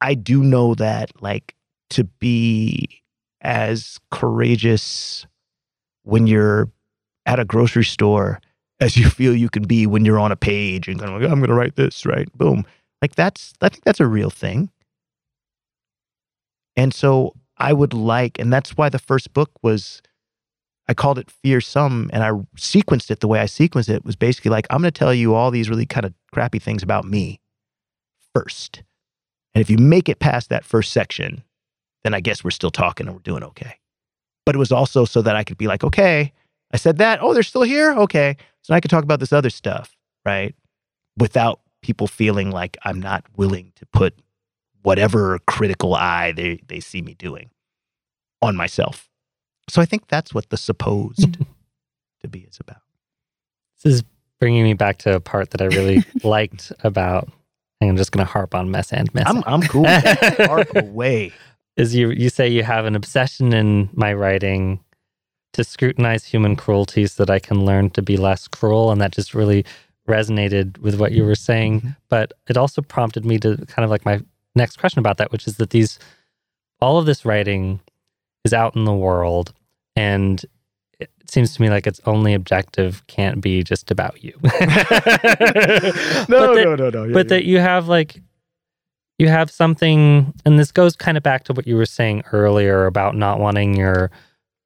[0.00, 1.54] I do know that like
[1.90, 3.02] to be
[3.40, 5.26] as courageous
[6.02, 6.70] when you're
[7.26, 8.40] at a grocery store
[8.80, 11.38] as you feel you can be when you're on a page and going, like, I'm
[11.38, 12.30] going to write this, right?
[12.36, 12.64] Boom.
[13.00, 14.70] Like that's, I think that's a real thing.
[16.76, 20.02] And so I would like, and that's why the first book was,
[20.88, 24.50] I called it Fearsome and I sequenced it the way I sequenced it was basically
[24.50, 27.40] like, I'm going to tell you all these really kind of crappy things about me
[28.34, 28.82] first.
[29.54, 31.44] And if you make it past that first section,
[32.02, 33.78] then I guess we're still talking and we're doing okay.
[34.44, 36.32] But it was also so that I could be like, okay,
[36.72, 37.22] I said that.
[37.22, 37.92] Oh, they're still here?
[37.94, 38.36] Okay.
[38.62, 40.54] So I could talk about this other stuff, right?
[41.16, 44.18] Without people feeling like I'm not willing to put
[44.82, 47.50] whatever critical eye they, they see me doing
[48.42, 49.08] on myself.
[49.70, 51.38] So I think that's what the supposed
[52.20, 52.82] to be is about.
[53.82, 54.02] This is
[54.40, 57.28] bringing me back to a part that I really liked about.
[57.88, 59.26] I'm just going to harp on mess and mess.
[59.26, 59.86] I'm, I'm cool.
[59.88, 61.32] harp away.
[61.76, 64.80] Is you you say you have an obsession in my writing
[65.54, 69.12] to scrutinize human cruelty so that I can learn to be less cruel, and that
[69.12, 69.64] just really
[70.08, 71.80] resonated with what you were saying.
[71.80, 71.90] Mm-hmm.
[72.08, 74.20] But it also prompted me to kind of like my
[74.54, 75.98] next question about that, which is that these
[76.80, 77.80] all of this writing
[78.44, 79.52] is out in the world
[79.96, 80.44] and
[81.34, 84.32] seems to me like its only objective can't be just about you.
[84.42, 87.04] no, that, no, no, no.
[87.04, 87.36] Yeah, but yeah.
[87.36, 88.22] that you have like
[89.18, 92.86] you have something and this goes kind of back to what you were saying earlier
[92.86, 94.10] about not wanting your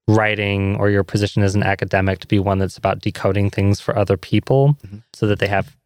[0.08, 3.96] writing or your position as an academic to be one that's about decoding things for
[3.98, 4.98] other people mm-hmm.
[5.12, 5.76] so that they have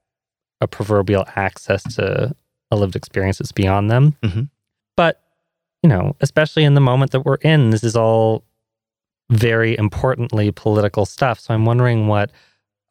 [0.60, 2.34] a proverbial access to
[2.70, 4.16] a lived experience that's beyond them.
[4.22, 4.42] Mm-hmm.
[4.96, 5.20] But,
[5.82, 8.44] you know, especially in the moment that we're in, this is all
[9.32, 11.40] very importantly political stuff.
[11.40, 12.30] So I'm wondering what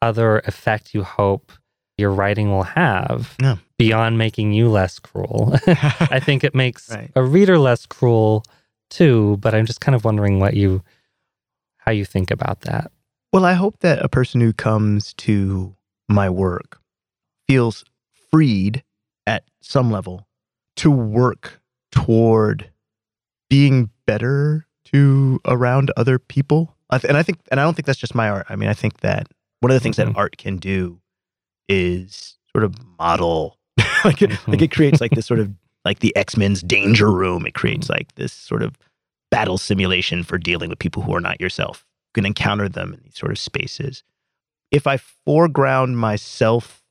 [0.00, 1.52] other effect you hope
[1.96, 3.56] your writing will have yeah.
[3.78, 5.54] beyond making you less cruel.
[5.66, 7.10] I think it makes right.
[7.14, 8.44] a reader less cruel
[8.90, 10.82] too, but I'm just kind of wondering what you
[11.78, 12.90] how you think about that.
[13.32, 15.74] Well, I hope that a person who comes to
[16.08, 16.80] my work
[17.48, 17.84] feels
[18.30, 18.82] freed
[19.26, 20.26] at some level
[20.76, 22.70] to work toward
[23.48, 26.74] being better to around other people.
[26.90, 28.46] And I think, and I don't think that's just my art.
[28.48, 29.28] I mean, I think that
[29.60, 30.12] one of the things mm-hmm.
[30.12, 31.00] that art can do
[31.68, 33.56] is sort of model,
[34.04, 34.50] like, mm-hmm.
[34.50, 35.50] like it creates like this sort of
[35.84, 37.46] like the X Men's danger room.
[37.46, 37.94] It creates mm-hmm.
[37.94, 38.78] like this sort of
[39.30, 41.86] battle simulation for dealing with people who are not yourself.
[42.10, 44.02] You can encounter them in these sort of spaces.
[44.70, 46.82] If I foreground myself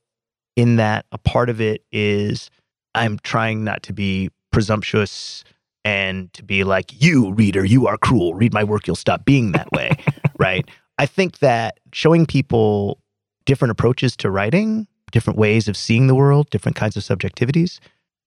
[0.56, 2.50] in that a part of it is
[2.94, 5.44] I'm trying not to be presumptuous
[5.84, 8.34] and to be like, you, reader, you are cruel.
[8.34, 9.96] Read my work, you'll stop being that way.
[10.38, 10.68] right.
[10.98, 13.00] I think that showing people
[13.44, 17.78] different approaches to writing, different ways of seeing the world, different kinds of subjectivities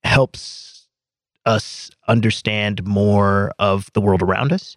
[0.04, 0.88] helps
[1.46, 4.76] us understand more of the world around us.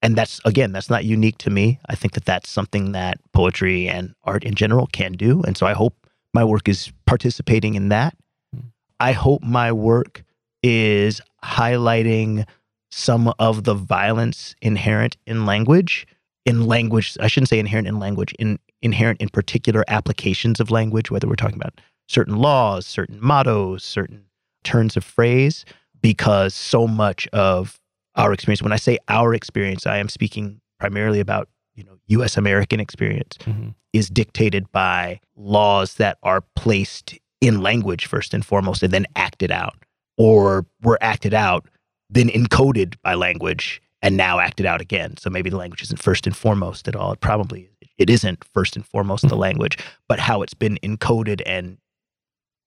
[0.00, 1.80] And that's, again, that's not unique to me.
[1.88, 5.42] I think that that's something that poetry and art in general can do.
[5.42, 8.16] And so I hope my work is participating in that.
[8.54, 8.68] Hmm.
[9.00, 10.22] I hope my work
[10.62, 12.46] is highlighting
[12.90, 16.06] some of the violence inherent in language.
[16.46, 21.10] In language, I shouldn't say inherent in language, in inherent in particular applications of language,
[21.10, 24.24] whether we're talking about certain laws, certain mottos, certain
[24.64, 25.64] turns of phrase,
[26.00, 27.80] because so much of
[28.16, 32.36] our experience, when I say our experience, I am speaking primarily about you know U.S.
[32.36, 33.70] American experience mm-hmm.
[33.92, 39.52] is dictated by laws that are placed in language first and foremost, and then acted
[39.52, 39.76] out,
[40.18, 41.66] or were acted out,
[42.10, 45.16] then encoded by language, and now acted out again.
[45.16, 47.12] So maybe the language isn't first and foremost at all.
[47.12, 51.78] It probably it isn't first and foremost the language, but how it's been encoded and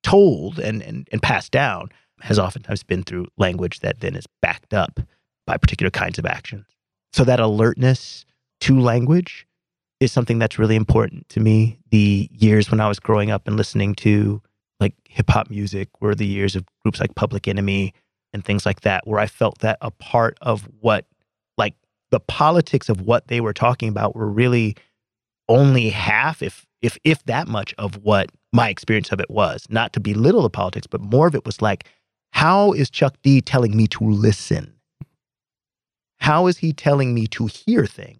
[0.03, 1.89] told and, and, and passed down
[2.19, 4.99] has oftentimes been through language that then is backed up
[5.47, 6.65] by particular kinds of actions.
[7.13, 8.25] So that alertness
[8.61, 9.47] to language
[9.99, 11.79] is something that's really important to me.
[11.91, 14.41] The years when I was growing up and listening to
[14.81, 17.93] like hip hop music were the years of groups like Public Enemy
[18.33, 21.05] and things like that, where I felt that a part of what,
[21.57, 21.75] like
[22.09, 24.75] the politics of what they were talking about were really
[25.47, 29.65] only half, if if if that much of what my experience of it was.
[29.69, 31.87] Not to belittle the politics, but more of it was like,
[32.31, 34.73] how is Chuck D telling me to listen?
[36.19, 38.19] How is he telling me to hear things?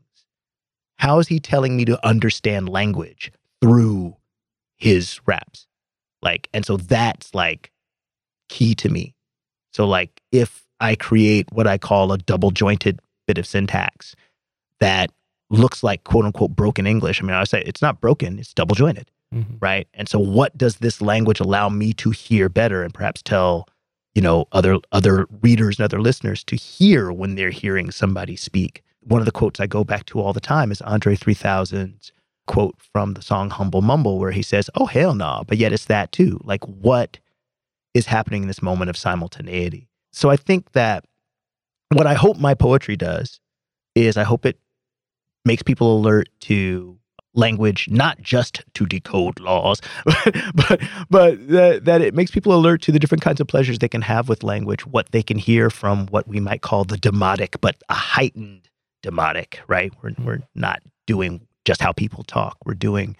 [0.98, 3.32] How is he telling me to understand language
[3.62, 4.16] through
[4.78, 5.68] his raps?
[6.22, 7.72] Like, and so that's like
[8.50, 9.14] key to me.
[9.74, 14.16] So, like, if I create what I call a double jointed bit of syntax
[14.80, 15.12] that
[15.50, 18.76] looks like quote unquote broken English, I mean, I say it's not broken, it's double
[18.76, 19.56] jointed, mm-hmm.
[19.60, 19.88] right?
[19.94, 23.68] And so, what does this language allow me to hear better and perhaps tell
[24.14, 28.84] you know other other readers and other listeners to hear when they're hearing somebody speak
[29.02, 32.12] one of the quotes I go back to all the time is Andre 3000's
[32.48, 35.26] quote from the song Humble Mumble, where he says, Oh, hell no.
[35.26, 35.44] Nah.
[35.44, 36.40] But yet it's that too.
[36.44, 37.20] Like, what
[37.94, 39.88] is happening in this moment of simultaneity?
[40.12, 41.06] So I think that
[41.94, 43.40] what I hope my poetry does
[43.96, 44.60] is I hope it
[45.46, 46.98] makes people alert to
[47.34, 49.82] language, not just to decode laws,
[50.54, 53.88] but but that, that it makes people alert to the different kinds of pleasures they
[53.88, 57.56] can have with language, what they can hear from what we might call the demotic,
[57.62, 58.70] but a heightened
[59.04, 59.94] demotic, right?
[60.02, 62.58] We're we're not doing just how people talk.
[62.66, 63.16] We're doing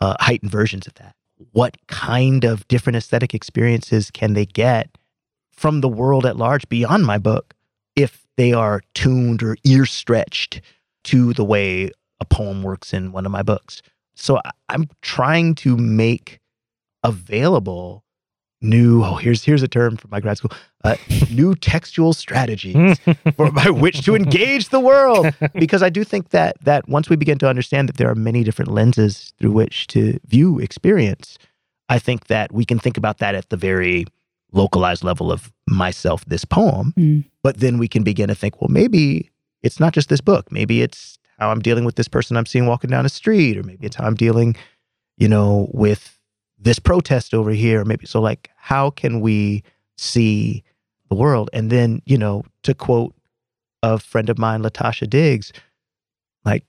[0.00, 1.14] uh, heightened versions of that.
[1.52, 4.96] What kind of different aesthetic experiences can they get
[5.50, 7.54] from the world at large beyond my book
[7.96, 10.60] if they are tuned or ear stretched
[11.04, 13.82] to the way a poem works in one of my books.
[14.14, 16.40] So I'm trying to make
[17.02, 18.03] available
[18.64, 20.50] new oh here's here's a term from my grad school
[20.84, 20.96] uh,
[21.30, 22.98] new textual strategies
[23.36, 25.26] for, by which to engage the world.
[25.54, 28.42] Because i do think that that once we begin to understand that there are many
[28.42, 31.38] different lenses through which to view experience
[31.88, 34.06] i think that we can think about that at the very
[34.52, 36.92] localized level of myself this poem.
[36.98, 37.24] Mm.
[37.42, 39.30] but then we can begin to think well maybe
[39.64, 40.52] it's not just this book.
[40.52, 43.62] Maybe it's how I'm dealing with this person I'm seeing walking down the street, or
[43.62, 44.54] maybe it's how I'm dealing,
[45.16, 46.13] you know, with
[46.64, 47.84] this protest over here.
[47.84, 49.62] Maybe so like how can we
[49.96, 50.64] see
[51.08, 51.50] the world?
[51.52, 53.14] And then, you know, to quote
[53.82, 55.52] a friend of mine, Latasha Diggs,
[56.44, 56.64] like,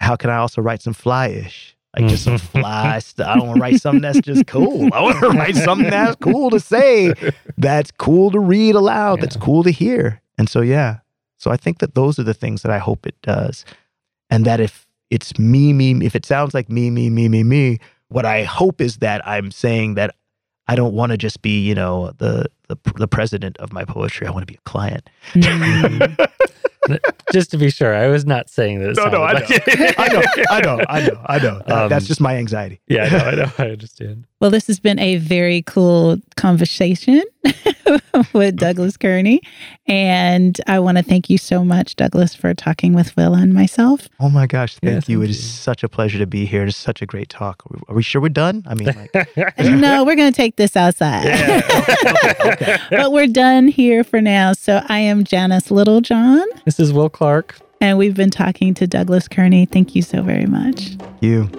[0.00, 1.74] how can I also write some flyish?
[1.96, 2.60] Like just some mm-hmm.
[2.60, 3.26] fly stuff.
[3.26, 4.88] I don't want to write something that's just cool.
[4.92, 7.14] I want to write something that's cool to say,
[7.56, 9.22] that's cool to read aloud, yeah.
[9.22, 10.20] that's cool to hear.
[10.36, 10.98] And so, yeah.
[11.38, 13.64] So I think that those are the things that I hope it does
[14.28, 17.78] and that if it's me, me, if it sounds like me, me, me, me, me,
[18.08, 20.14] what I hope is that I'm saying that
[20.68, 24.26] I don't want to just be, you know, the the, the president of my poetry.
[24.26, 25.08] I want to be a client.
[26.86, 26.98] Mm.
[27.32, 28.96] just to be sure, I was not saying this.
[28.96, 29.46] No, no, I know.
[29.98, 31.62] I know, I know, I know, I know.
[31.66, 32.80] Um, that's just my anxiety.
[32.86, 34.24] Yeah, I know, I know, I understand.
[34.38, 37.24] Well, this has been a very cool conversation
[38.32, 39.40] with Douglas Kearney.
[39.86, 44.08] And I want to thank you so much, Douglas, for talking with Will and myself.
[44.20, 45.22] Oh my gosh, thank yes, you.
[45.22, 46.62] It is such a pleasure to be here.
[46.64, 47.62] It is such a great talk.
[47.88, 48.64] Are we sure we're done?
[48.66, 51.24] I mean, like, no, we're going to take this outside.
[51.24, 51.62] Yeah.
[51.70, 52.55] okay, okay.
[52.90, 54.52] But we're done here for now.
[54.52, 56.44] So I am Janice Littlejohn.
[56.64, 57.58] This is Will Clark.
[57.80, 59.66] And we've been talking to Douglas Kearney.
[59.66, 60.96] Thank you so very much.
[60.96, 61.50] Thank you.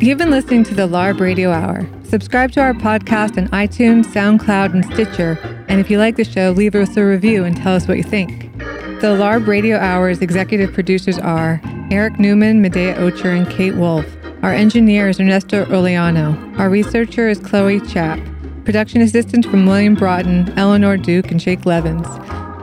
[0.00, 1.86] You've been listening to the LARB Radio Hour.
[2.04, 5.38] Subscribe to our podcast on iTunes, SoundCloud, and Stitcher.
[5.68, 8.02] And if you like the show, leave us a review and tell us what you
[8.02, 8.52] think.
[9.00, 14.06] The LARB Radio Hour's executive producers are Eric Newman, Medaya Ocher, and Kate Wolf.
[14.42, 16.58] Our engineer is Ernesto Oleano.
[16.58, 18.20] Our researcher is Chloe Chap.
[18.64, 22.06] Production assistance from William Broughton, Eleanor Duke, and Jake Levins.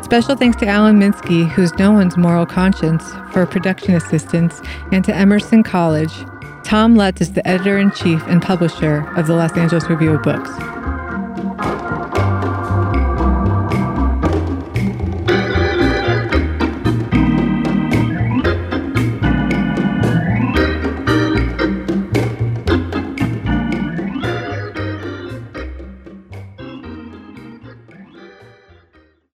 [0.04, 4.62] Special thanks to Alan Minsky, who's no one's moral conscience, for production assistance,
[4.92, 6.14] and to Emerson College.
[6.72, 10.24] Tom Lutz is the editor in chief and publisher of the Los Angeles Review of
[10.24, 10.50] Books.